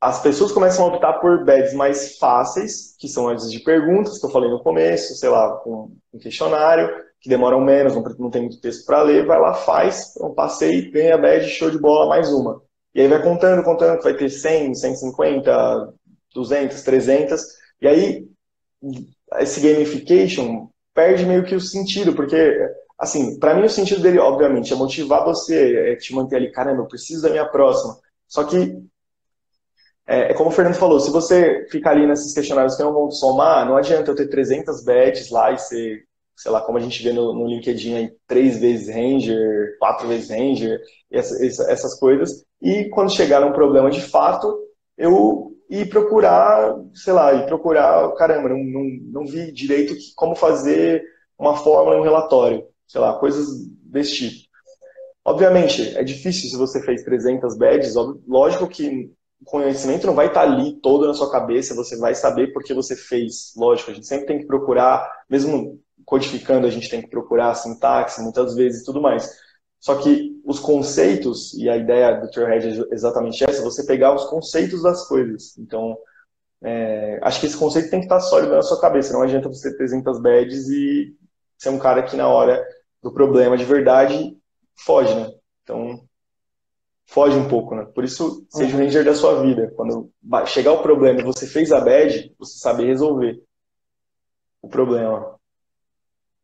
as 0.00 0.20
pessoas 0.20 0.50
começam 0.50 0.84
a 0.84 0.88
optar 0.88 1.14
por 1.14 1.44
beds 1.44 1.74
mais 1.74 2.18
fáceis, 2.18 2.96
que 2.98 3.08
são 3.08 3.28
as 3.28 3.50
de 3.50 3.60
perguntas, 3.60 4.18
que 4.18 4.26
eu 4.26 4.30
falei 4.30 4.50
no 4.50 4.62
começo, 4.62 5.14
sei 5.14 5.28
lá, 5.28 5.56
com 5.58 5.92
um 6.12 6.18
questionário, 6.18 6.92
que 7.22 7.28
demoram 7.28 7.60
menos, 7.60 7.94
não, 7.94 8.02
não 8.18 8.30
tem 8.30 8.42
muito 8.42 8.60
texto 8.60 8.84
para 8.84 9.02
ler, 9.02 9.24
vai 9.24 9.40
lá, 9.40 9.54
faz, 9.54 10.12
um 10.20 10.34
passeio, 10.34 10.90
ganha 10.92 11.16
bad, 11.16 11.48
show 11.48 11.70
de 11.70 11.78
bola, 11.78 12.08
mais 12.08 12.32
uma. 12.32 12.60
E 12.94 13.00
aí 13.00 13.08
vai 13.08 13.22
contando, 13.22 13.62
contando, 13.62 14.02
vai 14.02 14.14
ter 14.14 14.28
100, 14.28 14.74
150, 14.74 15.94
200, 16.34 16.82
300, 16.82 17.42
e 17.80 17.88
aí 17.88 18.28
esse 19.38 19.60
gamification 19.60 20.68
perde 20.92 21.24
meio 21.24 21.44
que 21.44 21.54
o 21.54 21.60
sentido, 21.60 22.14
porque 22.14 22.36
Assim, 23.02 23.36
para 23.36 23.52
mim 23.52 23.64
o 23.64 23.68
sentido 23.68 24.00
dele, 24.00 24.20
obviamente, 24.20 24.72
é 24.72 24.76
motivar 24.76 25.24
você, 25.24 25.90
é 25.90 25.96
te 25.96 26.14
manter 26.14 26.36
ali, 26.36 26.52
caramba, 26.52 26.82
eu 26.82 26.86
preciso 26.86 27.22
da 27.22 27.30
minha 27.30 27.44
próxima. 27.44 27.98
Só 28.28 28.44
que, 28.44 28.78
é, 30.06 30.30
é 30.30 30.34
como 30.34 30.50
o 30.50 30.52
Fernando 30.52 30.76
falou, 30.76 31.00
se 31.00 31.10
você 31.10 31.66
ficar 31.68 31.90
ali 31.90 32.06
nesses 32.06 32.32
questionários 32.32 32.76
que 32.76 32.82
não 32.84 32.92
vão 32.92 33.10
somar, 33.10 33.66
não 33.66 33.76
adianta 33.76 34.08
eu 34.08 34.14
ter 34.14 34.28
300 34.28 34.84
badges 34.84 35.30
lá 35.30 35.50
e 35.50 35.58
ser, 35.58 36.04
sei 36.36 36.50
lá, 36.50 36.60
como 36.60 36.78
a 36.78 36.80
gente 36.80 37.02
vê 37.02 37.12
no, 37.12 37.32
no 37.32 37.46
LinkedIn 37.46 37.94
aí, 37.94 38.12
três 38.26 38.58
vezes 38.58 38.94
Ranger, 38.94 39.76
quatro 39.78 40.08
vezes 40.08 40.30
Ranger, 40.30 40.80
essa, 41.10 41.70
essas 41.70 41.98
coisas. 41.98 42.44
E 42.60 42.88
quando 42.90 43.12
chegar 43.12 43.44
um 43.44 43.52
problema 43.52 43.90
de 43.90 44.00
fato, 44.00 44.58
eu 44.96 45.52
ir 45.70 45.88
procurar, 45.88 46.76
sei 46.94 47.12
lá, 47.12 47.32
ir 47.34 47.46
procurar, 47.46 48.12
caramba, 48.14 48.48
não, 48.48 48.58
não, 48.58 48.84
não 49.12 49.26
vi 49.26 49.52
direito 49.52 49.94
como 50.16 50.34
fazer 50.34 51.02
uma 51.38 51.56
fórmula 51.56 51.96
em 51.96 52.00
um 52.00 52.04
relatório 52.04 52.66
sei 52.92 53.00
lá, 53.00 53.18
coisas 53.18 53.46
desse 53.84 54.16
tipo. 54.16 54.52
Obviamente, 55.24 55.96
é 55.96 56.04
difícil 56.04 56.50
se 56.50 56.56
você 56.56 56.82
fez 56.82 57.02
300 57.02 57.56
badges, 57.56 57.94
lógico 58.26 58.68
que 58.68 59.10
o 59.40 59.44
conhecimento 59.44 60.06
não 60.06 60.14
vai 60.14 60.26
estar 60.26 60.42
ali 60.42 60.78
todo 60.80 61.06
na 61.06 61.14
sua 61.14 61.30
cabeça, 61.30 61.74
você 61.74 61.96
vai 61.96 62.14
saber 62.14 62.52
porque 62.52 62.74
você 62.74 62.94
fez. 62.94 63.52
Lógico, 63.56 63.90
a 63.90 63.94
gente 63.94 64.06
sempre 64.06 64.26
tem 64.26 64.38
que 64.38 64.46
procurar, 64.46 65.10
mesmo 65.28 65.80
codificando, 66.04 66.66
a 66.66 66.70
gente 66.70 66.88
tem 66.88 67.02
que 67.02 67.08
procurar 67.08 67.50
a 67.50 67.54
sintaxe 67.54 68.22
muitas 68.22 68.54
vezes 68.54 68.82
e 68.82 68.84
tudo 68.84 69.00
mais. 69.00 69.30
Só 69.80 69.96
que 69.96 70.40
os 70.44 70.60
conceitos, 70.60 71.54
e 71.54 71.68
a 71.68 71.76
ideia 71.76 72.20
do 72.20 72.30
Trailhead 72.30 72.82
é 72.82 72.94
exatamente 72.94 73.42
essa, 73.42 73.62
você 73.62 73.84
pegar 73.84 74.14
os 74.14 74.24
conceitos 74.26 74.82
das 74.82 75.06
coisas. 75.08 75.58
Então, 75.58 75.96
é, 76.62 77.18
acho 77.22 77.40
que 77.40 77.46
esse 77.46 77.56
conceito 77.56 77.90
tem 77.90 77.98
que 77.98 78.06
estar 78.06 78.20
sólido 78.20 78.54
na 78.54 78.62
sua 78.62 78.80
cabeça. 78.80 79.12
Não 79.12 79.22
adianta 79.22 79.48
você 79.48 79.70
ter 79.70 79.76
300 79.78 80.20
badges 80.20 80.68
e 80.68 81.16
ser 81.58 81.70
um 81.70 81.78
cara 81.78 82.02
que 82.02 82.16
na 82.16 82.28
hora 82.28 82.64
do 83.02 83.12
problema 83.12 83.56
de 83.56 83.64
verdade, 83.64 84.36
foge, 84.76 85.14
né? 85.14 85.32
Então, 85.62 86.00
foge 87.06 87.36
um 87.36 87.48
pouco, 87.48 87.74
né? 87.74 87.84
Por 87.92 88.04
isso, 88.04 88.46
seja 88.50 88.76
o 88.76 88.78
uhum. 88.78 88.84
ranger 88.84 89.04
da 89.04 89.14
sua 89.14 89.42
vida. 89.42 89.72
Quando 89.74 90.10
chegar 90.46 90.72
o 90.72 90.82
problema 90.82 91.20
e 91.20 91.24
você 91.24 91.46
fez 91.46 91.72
a 91.72 91.80
bad, 91.80 92.32
você 92.38 92.58
sabe 92.58 92.84
resolver 92.84 93.42
o 94.60 94.68
problema. 94.68 95.36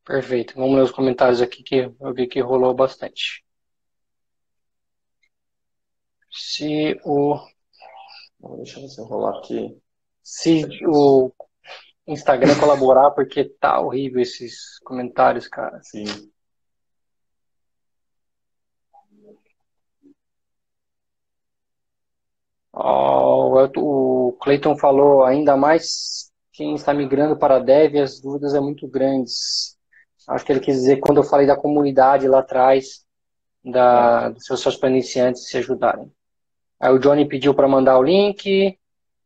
Perfeito. 0.08 0.54
Vamos 0.56 0.74
ler 0.76 0.82
os 0.84 0.90
comentários 0.90 1.42
aqui 1.42 1.62
que 1.62 1.76
eu 2.00 2.14
vi 2.14 2.26
que 2.26 2.40
rolou 2.40 2.74
bastante. 2.74 3.44
Se 6.32 6.98
o. 7.04 7.38
Deixa 8.56 8.80
eu 8.80 9.04
rolar 9.04 9.38
aqui. 9.38 9.78
Se 10.22 10.66
o 10.86 11.30
Instagram 12.06 12.58
colaborar, 12.58 13.10
porque 13.10 13.44
tá 13.44 13.80
horrível 13.80 14.22
esses 14.22 14.78
comentários, 14.80 15.46
cara. 15.46 15.78
Sim. 15.82 16.04
Oh, 22.72 23.52
o 23.76 24.32
Clayton 24.40 24.76
falou, 24.78 25.24
ainda 25.24 25.56
mais 25.56 26.32
quem 26.52 26.74
está 26.74 26.94
migrando 26.94 27.38
para 27.38 27.58
dev, 27.58 27.96
as 27.96 28.20
dúvidas 28.20 28.52
são 28.52 28.62
muito 28.62 28.88
grandes. 28.88 29.77
Acho 30.28 30.44
que 30.44 30.52
ele 30.52 30.60
quis 30.60 30.76
dizer 30.76 30.98
quando 30.98 31.18
eu 31.18 31.24
falei 31.24 31.46
da 31.46 31.56
comunidade 31.56 32.28
lá 32.28 32.40
atrás, 32.40 33.06
da, 33.64 34.28
dos 34.28 34.44
seus 34.44 34.76
para 34.76 34.90
iniciantes 34.90 35.48
se 35.48 35.56
ajudarem. 35.56 36.12
Aí 36.78 36.92
o 36.92 36.98
Johnny 36.98 37.26
pediu 37.26 37.54
para 37.54 37.66
mandar 37.66 37.98
o 37.98 38.02
link, 38.02 38.78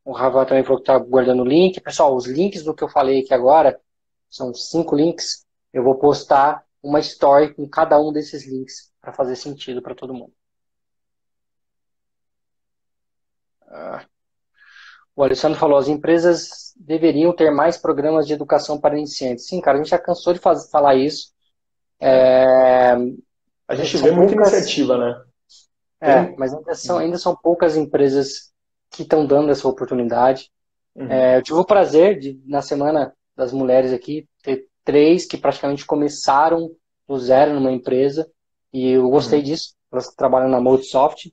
o 0.05 0.13
Rafa 0.13 0.47
também 0.47 0.63
falou 0.63 0.79
que 0.79 0.83
está 0.83 0.99
guardando 0.99 1.43
o 1.43 1.47
link. 1.47 1.81
Pessoal, 1.81 2.15
os 2.15 2.27
links 2.27 2.63
do 2.63 2.75
que 2.75 2.85
eu 2.85 2.89
falei 2.89 3.21
aqui 3.21 3.35
agora, 3.35 3.81
são 4.31 4.55
cinco 4.55 4.97
links, 4.97 5.45
eu 5.73 5.83
vou 5.83 5.97
postar 5.97 6.65
uma 6.83 7.01
story 7.01 7.53
com 7.55 7.69
cada 7.69 8.01
um 8.01 8.13
desses 8.13 8.47
links 8.47 8.93
para 9.01 9.13
fazer 9.13 9.37
sentido 9.37 9.83
para 9.83 9.95
todo 9.95 10.15
mundo. 10.15 10.33
O 15.15 15.23
Alessandro 15.23 15.59
falou, 15.59 15.77
as 15.77 15.89
empresas 15.89 16.73
deveriam 16.77 17.35
ter 17.35 17.51
mais 17.51 17.77
programas 17.77 18.27
de 18.27 18.33
educação 18.33 18.81
para 18.81 18.97
iniciantes. 18.97 19.47
Sim, 19.47 19.61
cara, 19.61 19.77
a 19.77 19.83
gente 19.83 19.91
já 19.91 19.99
cansou 19.99 20.33
de 20.33 20.39
fazer, 20.39 20.71
falar 20.71 20.95
isso. 20.95 21.33
É... 22.01 22.95
A 23.69 23.75
gente 23.75 23.97
vê 23.99 24.11
muita 24.11 24.35
poucas... 24.35 24.53
iniciativa, 24.53 24.99
né? 24.99 25.23
É, 26.01 26.37
mas 26.37 26.53
ainda 26.53 26.75
são, 26.75 26.99
ainda 26.99 27.17
são 27.17 27.37
poucas 27.37 27.77
empresas 27.77 28.51
que 28.91 29.03
estão 29.03 29.25
dando 29.25 29.53
essa 29.53 29.69
oportunidade. 29.69 30.51
Uhum. 30.97 31.07
É, 31.11 31.37
eu 31.39 31.43
tive 31.43 31.59
o 31.59 31.65
prazer 31.65 32.19
de, 32.19 32.41
na 32.45 32.61
semana 32.61 33.15
das 33.37 33.53
mulheres 33.53 33.93
aqui, 33.93 34.27
ter 34.43 34.67
três 34.85 35.25
que 35.25 35.37
praticamente 35.37 35.87
começaram 35.87 36.71
do 37.07 37.19
zero 37.19 37.55
numa 37.55 37.71
empresa. 37.71 38.29
E 38.73 38.91
eu 38.91 39.09
gostei 39.11 39.39
uhum. 39.39 39.45
disso. 39.45 39.75
Elas 39.93 40.09
trabalham 40.09 40.49
na 40.49 40.61
Moldsoft. 40.61 41.33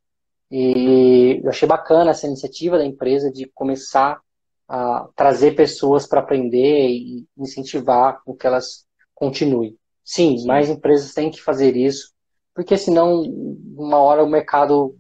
E 0.52 1.42
eu 1.44 1.50
achei 1.50 1.68
bacana 1.68 2.12
essa 2.12 2.28
iniciativa 2.28 2.78
da 2.78 2.86
empresa 2.86 3.32
de 3.32 3.50
começar 3.54 4.20
a 4.68 5.08
trazer 5.16 5.56
pessoas 5.56 6.08
para 6.08 6.20
aprender 6.20 6.90
e 6.90 7.26
incentivar 7.38 8.22
com 8.24 8.36
que 8.36 8.46
elas 8.46 8.86
continuem. 9.14 9.78
Sim, 10.04 10.46
mais 10.46 10.70
empresas 10.70 11.14
têm 11.14 11.30
que 11.30 11.42
fazer 11.42 11.76
isso, 11.76 12.12
porque 12.54 12.78
senão, 12.78 13.22
uma 13.76 13.98
hora 13.98 14.24
o 14.24 14.30
mercado 14.30 14.96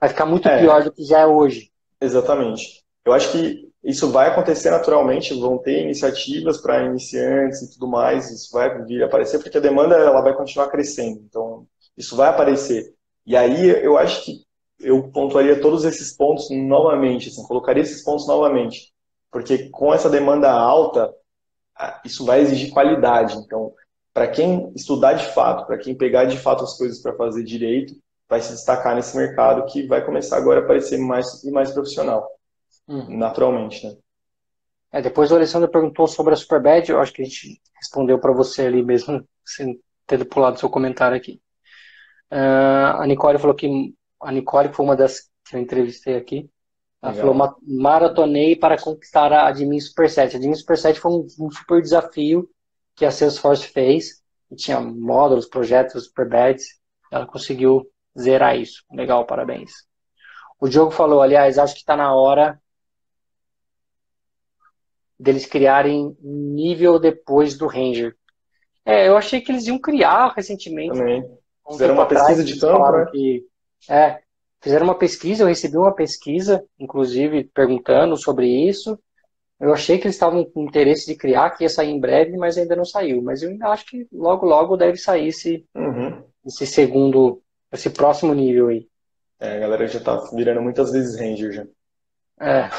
vai 0.00 0.08
ficar 0.08 0.26
muito 0.26 0.48
é, 0.48 0.60
pior 0.60 0.82
do 0.84 0.92
que 0.92 1.02
já 1.04 1.20
é 1.20 1.26
hoje. 1.26 1.70
Exatamente. 2.00 2.84
Eu 3.04 3.12
acho 3.12 3.32
que 3.32 3.68
isso 3.82 4.10
vai 4.10 4.28
acontecer 4.28 4.70
naturalmente, 4.70 5.38
vão 5.38 5.58
ter 5.58 5.82
iniciativas 5.82 6.60
para 6.60 6.84
iniciantes 6.84 7.62
e 7.62 7.72
tudo 7.72 7.88
mais, 7.88 8.30
isso 8.30 8.52
vai 8.52 8.84
vir 8.84 9.02
aparecer, 9.02 9.38
porque 9.38 9.56
a 9.56 9.62
demanda 9.62 9.96
ela 9.96 10.20
vai 10.20 10.34
continuar 10.34 10.68
crescendo. 10.68 11.20
Então, 11.26 11.66
isso 11.96 12.16
vai 12.16 12.28
aparecer. 12.28 12.92
E 13.26 13.36
aí 13.36 13.68
eu 13.84 13.96
acho 13.96 14.24
que 14.24 14.47
eu 14.80 15.10
pontuaria 15.10 15.60
todos 15.60 15.84
esses 15.84 16.16
pontos 16.16 16.48
novamente, 16.50 17.28
assim, 17.28 17.42
colocaria 17.46 17.82
esses 17.82 18.02
pontos 18.02 18.26
novamente, 18.26 18.92
porque 19.30 19.68
com 19.70 19.92
essa 19.92 20.08
demanda 20.08 20.50
alta, 20.50 21.12
isso 22.04 22.24
vai 22.24 22.40
exigir 22.40 22.70
qualidade. 22.70 23.36
Então, 23.36 23.72
para 24.14 24.28
quem 24.28 24.72
estudar 24.74 25.14
de 25.14 25.26
fato, 25.32 25.66
para 25.66 25.78
quem 25.78 25.94
pegar 25.94 26.24
de 26.24 26.38
fato 26.38 26.64
as 26.64 26.76
coisas 26.76 27.00
para 27.00 27.14
fazer 27.16 27.44
direito, 27.44 27.94
vai 28.28 28.40
se 28.40 28.52
destacar 28.52 28.94
nesse 28.94 29.16
mercado 29.16 29.64
que 29.66 29.86
vai 29.86 30.04
começar 30.04 30.36
agora 30.36 30.60
a 30.60 30.66
parecer 30.66 30.98
mais 30.98 31.42
e 31.44 31.50
mais 31.50 31.72
profissional, 31.72 32.28
uhum. 32.86 33.16
naturalmente, 33.16 33.86
né? 33.86 33.96
É, 34.90 35.02
depois 35.02 35.30
o 35.30 35.34
Alessandro 35.34 35.68
perguntou 35.68 36.06
sobre 36.06 36.32
a 36.32 36.36
Superbad, 36.36 36.88
eu 36.88 37.00
acho 37.00 37.12
que 37.12 37.20
a 37.20 37.24
gente 37.24 37.60
respondeu 37.76 38.18
para 38.18 38.32
você 38.32 38.62
ali 38.62 38.82
mesmo, 38.82 39.22
sem 39.44 39.78
ter 40.06 40.24
pulado 40.24 40.58
seu 40.58 40.70
comentário 40.70 41.16
aqui. 41.16 41.40
Uh, 42.32 43.00
a 43.00 43.06
Nicole 43.06 43.38
falou 43.38 43.54
que 43.54 43.94
a 44.20 44.32
Nicole 44.32 44.72
foi 44.72 44.84
uma 44.84 44.96
das 44.96 45.28
que 45.44 45.56
eu 45.56 45.60
entrevistei 45.60 46.16
aqui. 46.16 46.50
Ela 47.00 47.12
Legal. 47.12 47.34
falou, 47.34 47.56
maratonei 47.62 48.56
para 48.56 48.80
conquistar 48.80 49.32
a 49.32 49.46
Admin 49.46 49.80
Super 49.80 50.10
7. 50.10 50.34
A 50.34 50.38
Admin 50.38 50.54
Super 50.54 50.76
7 50.76 50.98
foi 50.98 51.12
um, 51.12 51.26
um, 51.40 51.50
super 51.50 51.80
desafio 51.80 52.48
que 52.96 53.04
a 53.04 53.10
Salesforce 53.10 53.66
fez. 53.68 54.22
E 54.50 54.56
tinha 54.56 54.80
módulos, 54.80 55.46
projetos, 55.46 56.04
super 56.04 56.28
beds. 56.28 56.64
Ela 57.10 57.26
conseguiu 57.26 57.88
zerar 58.18 58.58
isso. 58.58 58.82
Legal, 58.92 59.24
parabéns. 59.26 59.70
O 60.60 60.68
Diogo 60.68 60.90
falou, 60.90 61.22
aliás, 61.22 61.58
acho 61.58 61.74
que 61.74 61.80
está 61.80 61.96
na 61.96 62.14
hora 62.14 62.60
deles 65.18 65.46
criarem 65.46 66.16
nível 66.20 66.98
depois 66.98 67.56
do 67.56 67.66
Ranger. 67.66 68.16
É, 68.84 69.08
eu 69.08 69.16
achei 69.16 69.40
que 69.40 69.52
eles 69.52 69.66
iam 69.66 69.78
criar 69.78 70.32
recentemente. 70.34 70.96
Também. 70.98 71.22
Fizeram 71.70 71.94
uma 71.94 72.06
pesquisa 72.06 72.42
de 72.42 72.58
campo, 72.58 72.90
né? 72.90 73.06
Que 73.10 73.46
é, 73.88 74.20
fizeram 74.60 74.84
uma 74.84 74.98
pesquisa, 74.98 75.42
eu 75.42 75.48
recebi 75.48 75.76
uma 75.76 75.94
pesquisa, 75.94 76.64
inclusive, 76.78 77.44
perguntando 77.44 78.16
sobre 78.16 78.46
isso. 78.46 78.98
Eu 79.60 79.72
achei 79.72 79.98
que 79.98 80.06
eles 80.06 80.14
estavam 80.14 80.44
com 80.44 80.62
interesse 80.62 81.06
de 81.06 81.16
criar, 81.16 81.50
que 81.50 81.64
ia 81.64 81.68
sair 81.68 81.90
em 81.90 82.00
breve, 82.00 82.36
mas 82.36 82.56
ainda 82.56 82.76
não 82.76 82.84
saiu. 82.84 83.20
Mas 83.20 83.42
eu 83.42 83.50
ainda 83.50 83.68
acho 83.68 83.86
que 83.86 84.06
logo, 84.12 84.46
logo 84.46 84.76
deve 84.76 84.96
sair 84.96 85.28
esse, 85.28 85.66
uhum. 85.74 86.22
esse 86.46 86.64
segundo, 86.66 87.42
esse 87.72 87.90
próximo 87.90 88.32
nível 88.34 88.68
aí. 88.68 88.88
É, 89.40 89.56
a 89.56 89.58
galera 89.58 89.86
já 89.86 90.00
tá 90.00 90.16
virando 90.32 90.62
muitas 90.62 90.92
vezes 90.92 91.18
Ranger 91.18 91.52
já. 91.52 91.66
É. 92.40 92.70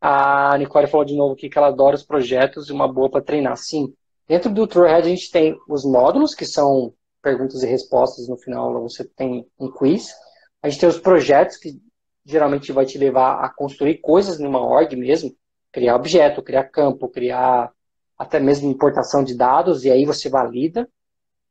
A 0.00 0.56
Nicole 0.58 0.86
falou 0.86 1.04
de 1.04 1.16
novo 1.16 1.34
aqui 1.34 1.48
que 1.48 1.58
ela 1.58 1.68
adora 1.68 1.96
os 1.96 2.04
projetos 2.04 2.68
e 2.68 2.72
uma 2.72 2.90
boa 2.90 3.10
para 3.10 3.22
treinar. 3.22 3.56
Sim. 3.56 3.94
Dentro 4.28 4.52
do 4.52 4.66
Truehead 4.66 5.06
a 5.06 5.10
gente 5.10 5.30
tem 5.30 5.56
os 5.68 5.84
módulos, 5.84 6.34
que 6.34 6.44
são 6.44 6.92
perguntas 7.26 7.64
e 7.64 7.66
respostas, 7.66 8.28
no 8.28 8.36
final 8.36 8.80
você 8.80 9.02
tem 9.04 9.44
um 9.58 9.68
quiz. 9.68 10.14
A 10.62 10.68
gente 10.68 10.78
tem 10.78 10.88
os 10.88 11.00
projetos, 11.00 11.56
que 11.56 11.76
geralmente 12.24 12.70
vai 12.70 12.86
te 12.86 12.96
levar 12.96 13.44
a 13.44 13.48
construir 13.48 13.98
coisas 13.98 14.38
numa 14.38 14.64
org 14.64 14.94
mesmo, 14.94 15.34
criar 15.72 15.96
objeto, 15.96 16.40
criar 16.40 16.70
campo, 16.70 17.08
criar 17.08 17.72
até 18.16 18.38
mesmo 18.38 18.70
importação 18.70 19.24
de 19.24 19.34
dados, 19.36 19.84
e 19.84 19.90
aí 19.90 20.04
você 20.04 20.28
valida. 20.28 20.88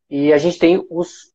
E 0.09 0.31
a 0.31 0.37
gente 0.37 0.57
tem 0.57 0.81
os 0.89 1.33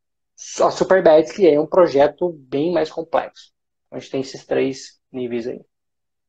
a 0.58 0.70
Superbeds, 0.70 1.32
que 1.32 1.46
é 1.46 1.60
um 1.60 1.66
projeto 1.66 2.32
bem 2.32 2.72
mais 2.72 2.90
complexo. 2.90 3.52
A 3.90 3.98
gente 3.98 4.10
tem 4.10 4.20
esses 4.22 4.46
três 4.46 4.98
níveis 5.12 5.46
aí. 5.46 5.60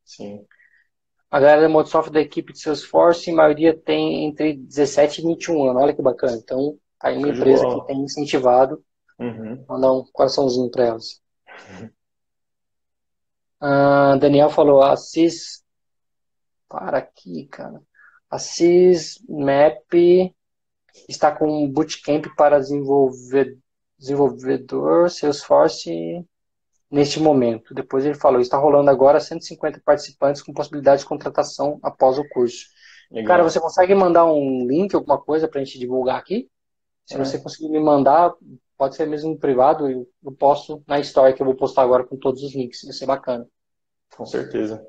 Sim. 0.03 0.45
A 1.29 1.39
galera 1.39 1.61
da 1.61 1.69
Microsoft 1.69 2.11
da 2.11 2.19
equipe 2.19 2.51
de 2.51 2.59
Salesforce, 2.59 3.31
a 3.31 3.33
maioria 3.33 3.73
tem 3.73 4.25
entre 4.25 4.53
17 4.53 5.21
e 5.21 5.27
21 5.27 5.69
anos. 5.69 5.81
Olha 5.81 5.95
que 5.95 6.01
bacana. 6.01 6.35
Então, 6.35 6.77
Tá 7.01 7.07
aí 7.09 7.17
uma 7.17 7.29
empresa 7.29 7.67
que 7.67 7.87
tem 7.87 8.01
incentivado. 8.01 8.83
Uhum. 9.19 9.65
Mandar 9.67 9.91
um 9.91 10.03
coraçãozinho 10.11 10.69
para 10.69 10.85
elas. 10.85 11.21
Uh, 13.61 14.19
Daniel 14.19 14.49
falou, 14.49 14.81
a 14.81 14.95
CIS. 14.95 15.63
Para 16.69 16.99
aqui, 16.99 17.47
cara. 17.47 17.81
A 18.29 18.39
CIS 18.39 19.19
Map 19.27 19.93
está 21.09 21.31
com 21.31 21.63
um 21.63 21.69
bootcamp 21.69 22.25
para 22.37 22.59
desenvolver, 22.59 23.57
desenvolvedor 23.97 25.09
Salesforce 25.09 26.25
neste 26.89 27.19
momento. 27.19 27.73
Depois 27.73 28.05
ele 28.05 28.15
falou, 28.15 28.41
está 28.41 28.57
rolando 28.57 28.89
agora 28.89 29.19
150 29.19 29.81
participantes 29.83 30.41
com 30.41 30.53
possibilidade 30.53 31.01
de 31.01 31.07
contratação 31.07 31.79
após 31.81 32.17
o 32.17 32.27
curso. 32.29 32.65
Legal. 33.11 33.27
Cara, 33.27 33.43
você 33.43 33.59
consegue 33.59 33.93
mandar 33.93 34.25
um 34.25 34.65
link, 34.67 34.93
alguma 34.95 35.19
coisa 35.19 35.47
para 35.47 35.59
a 35.59 35.63
gente 35.63 35.79
divulgar 35.79 36.17
aqui? 36.17 36.49
Se 37.05 37.15
é. 37.15 37.17
você 37.17 37.39
conseguir 37.39 37.69
me 37.69 37.79
mandar, 37.79 38.33
pode 38.77 38.95
ser 38.95 39.07
mesmo 39.07 39.37
privado, 39.37 39.89
eu, 39.89 40.09
eu 40.23 40.31
posto 40.31 40.83
na 40.87 40.99
história 40.99 41.33
que 41.33 41.41
eu 41.41 41.45
vou 41.45 41.55
postar 41.55 41.83
agora 41.83 42.03
com 42.03 42.17
todos 42.17 42.41
os 42.41 42.55
links. 42.55 42.81
Vai 42.83 42.93
ser 42.93 43.05
bacana. 43.05 43.47
Com 44.15 44.25
certeza. 44.25 44.85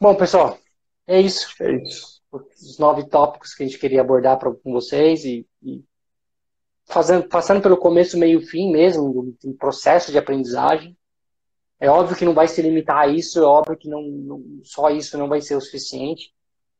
Bom, 0.00 0.14
pessoal, 0.14 0.58
é 1.06 1.20
isso. 1.20 1.48
É 1.60 1.72
isso. 1.82 2.22
Os 2.30 2.78
nove 2.78 3.08
tópicos 3.08 3.54
que 3.54 3.62
a 3.62 3.66
gente 3.66 3.78
queria 3.78 4.02
abordar 4.02 4.38
pra, 4.38 4.52
com 4.52 4.72
vocês 4.72 5.24
e, 5.24 5.46
e 5.62 5.82
fazendo, 6.84 7.26
passando 7.28 7.62
pelo 7.62 7.76
começo, 7.76 8.18
meio 8.18 8.40
fim 8.42 8.70
mesmo, 8.70 9.12
do, 9.12 9.36
do, 9.42 9.54
processo 9.54 10.12
de 10.12 10.18
aprendizagem. 10.18 10.96
É 11.80 11.88
óbvio 11.88 12.16
que 12.16 12.24
não 12.24 12.34
vai 12.34 12.46
se 12.46 12.60
limitar 12.60 12.98
a 12.98 13.08
isso, 13.08 13.38
é 13.38 13.42
óbvio 13.42 13.76
que 13.76 13.88
não, 13.88 14.02
não 14.02 14.42
só 14.64 14.90
isso 14.90 15.16
não 15.16 15.28
vai 15.28 15.40
ser 15.40 15.56
o 15.56 15.60
suficiente. 15.60 16.34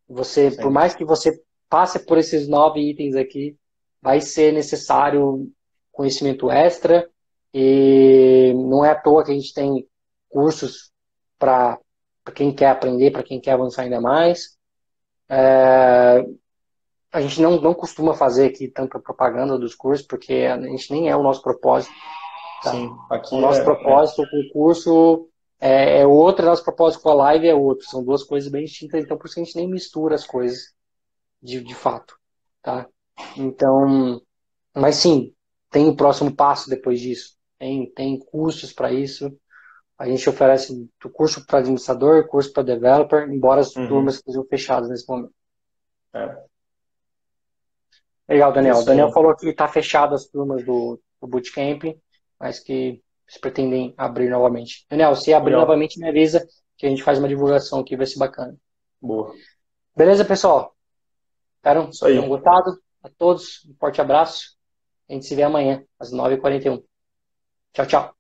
Você, 0.09 0.51
Sim. 0.51 0.61
por 0.61 0.71
mais 0.71 0.95
que 0.95 1.05
você 1.05 1.41
passe 1.69 1.99
por 2.01 2.19
esses 2.19 2.49
nove 2.49 2.81
itens 2.81 3.15
aqui, 3.15 3.57
vai 4.01 4.21
ser 4.21 4.53
necessário 4.53 5.51
conhecimento 5.93 6.51
extra 6.51 7.09
e 7.53 8.53
não 8.55 8.85
é 8.85 8.91
à 8.91 8.95
toa 8.95 9.25
que 9.25 9.33
a 9.33 9.35
gente 9.35 9.53
tem 9.53 9.87
cursos 10.29 10.93
para 11.39 11.79
quem 12.35 12.55
quer 12.55 12.71
aprender, 12.71 13.11
para 13.11 13.23
quem 13.23 13.41
quer 13.41 13.53
avançar 13.53 13.83
ainda 13.83 14.01
mais. 14.01 14.57
É, 15.29 16.25
a 17.13 17.21
gente 17.21 17.41
não, 17.41 17.61
não 17.61 17.75
costuma 17.75 18.15
fazer 18.15 18.47
aqui 18.47 18.69
tanta 18.69 18.99
propaganda 18.99 19.59
dos 19.59 19.75
cursos, 19.75 20.07
porque 20.07 20.47
a 20.51 20.61
gente 20.61 20.93
nem 20.93 21.09
é 21.09 21.17
o 21.17 21.23
nosso 21.23 21.43
propósito. 21.43 21.95
Tá? 22.63 22.71
Sim, 22.73 22.91
aqui 23.11 23.35
o 23.35 23.41
nosso 23.41 23.61
é, 23.61 23.65
propósito 23.65 24.23
é. 24.23 24.27
com 24.31 24.37
o 24.37 24.53
curso 24.53 25.29
é, 25.61 26.01
é 26.01 26.07
outro, 26.07 26.45
o 26.45 26.49
nosso 26.49 26.65
propósito 26.65 27.03
com 27.03 27.11
a 27.11 27.15
live 27.15 27.49
é 27.49 27.55
outro. 27.55 27.87
São 27.87 28.05
duas 28.05 28.23
coisas 28.23 28.51
bem 28.51 28.65
distintas, 28.65 29.03
então 29.03 29.17
por 29.17 29.27
isso 29.27 29.41
a 29.41 29.45
gente 29.45 29.57
nem 29.57 29.69
mistura 29.69 30.15
as 30.15 30.27
coisas 30.27 30.73
de, 31.43 31.61
de 31.63 31.75
fato, 31.75 32.19
tá? 32.63 32.87
Então, 33.37 34.21
mas 34.75 34.97
sim, 34.97 35.35
tem 35.71 35.89
o 35.89 35.97
próximo 35.97 36.35
passo 36.35 36.71
depois 36.71 37.01
disso. 37.01 37.37
Tem, 37.59 37.91
tem 37.93 38.19
cursos 38.19 38.73
para 38.73 38.93
isso. 38.93 39.37
A 39.99 40.07
gente 40.07 40.29
oferece 40.29 40.89
curso 41.13 41.45
para 41.45 41.59
administrador, 41.59 42.29
curso 42.29 42.53
para 42.53 42.63
developer, 42.63 43.29
embora 43.29 43.61
as 43.61 43.75
uhum. 43.75 43.89
turmas 43.89 44.15
estejam 44.15 44.45
fechadas 44.45 44.89
nesse 44.89 45.09
momento. 45.09 45.35
É. 46.15 46.45
Legal, 48.29 48.53
Daniel. 48.53 48.77
O 48.77 48.85
Daniel 48.85 49.11
falou 49.11 49.35
que 49.35 49.49
está 49.49 49.67
fechado 49.67 50.15
as 50.15 50.27
turmas 50.27 50.65
do, 50.65 51.01
do 51.21 51.27
Bootcamp, 51.27 51.83
mas 52.39 52.61
que 52.61 53.03
eles 53.27 53.41
pretendem 53.41 53.95
abrir 53.97 54.31
novamente. 54.31 54.87
Daniel, 54.89 55.17
se 55.17 55.35
abrir 55.35 55.53
Legal. 55.53 55.67
novamente, 55.67 55.99
me 55.99 56.09
avisa 56.09 56.47
que 56.77 56.87
a 56.87 56.89
gente 56.89 57.03
faz 57.03 57.19
uma 57.19 57.29
divulgação 57.29 57.81
aqui, 57.81 57.97
vai 57.97 58.07
ser 58.07 58.19
bacana. 58.19 58.57
Boa. 59.01 59.35
Beleza, 59.97 60.25
pessoal? 60.25 60.77
Espero 61.69 61.91
que 61.91 61.99
tenham 61.99 62.29
gostado. 62.29 62.81
A 63.03 63.09
todos, 63.09 63.65
um 63.67 63.75
forte 63.75 64.01
abraço. 64.01 64.57
A 65.09 65.13
gente 65.13 65.27
se 65.27 65.35
vê 65.35 65.43
amanhã, 65.43 65.85
às 65.99 66.13
9h41. 66.13 66.83
Tchau, 67.73 67.87
tchau. 67.87 68.18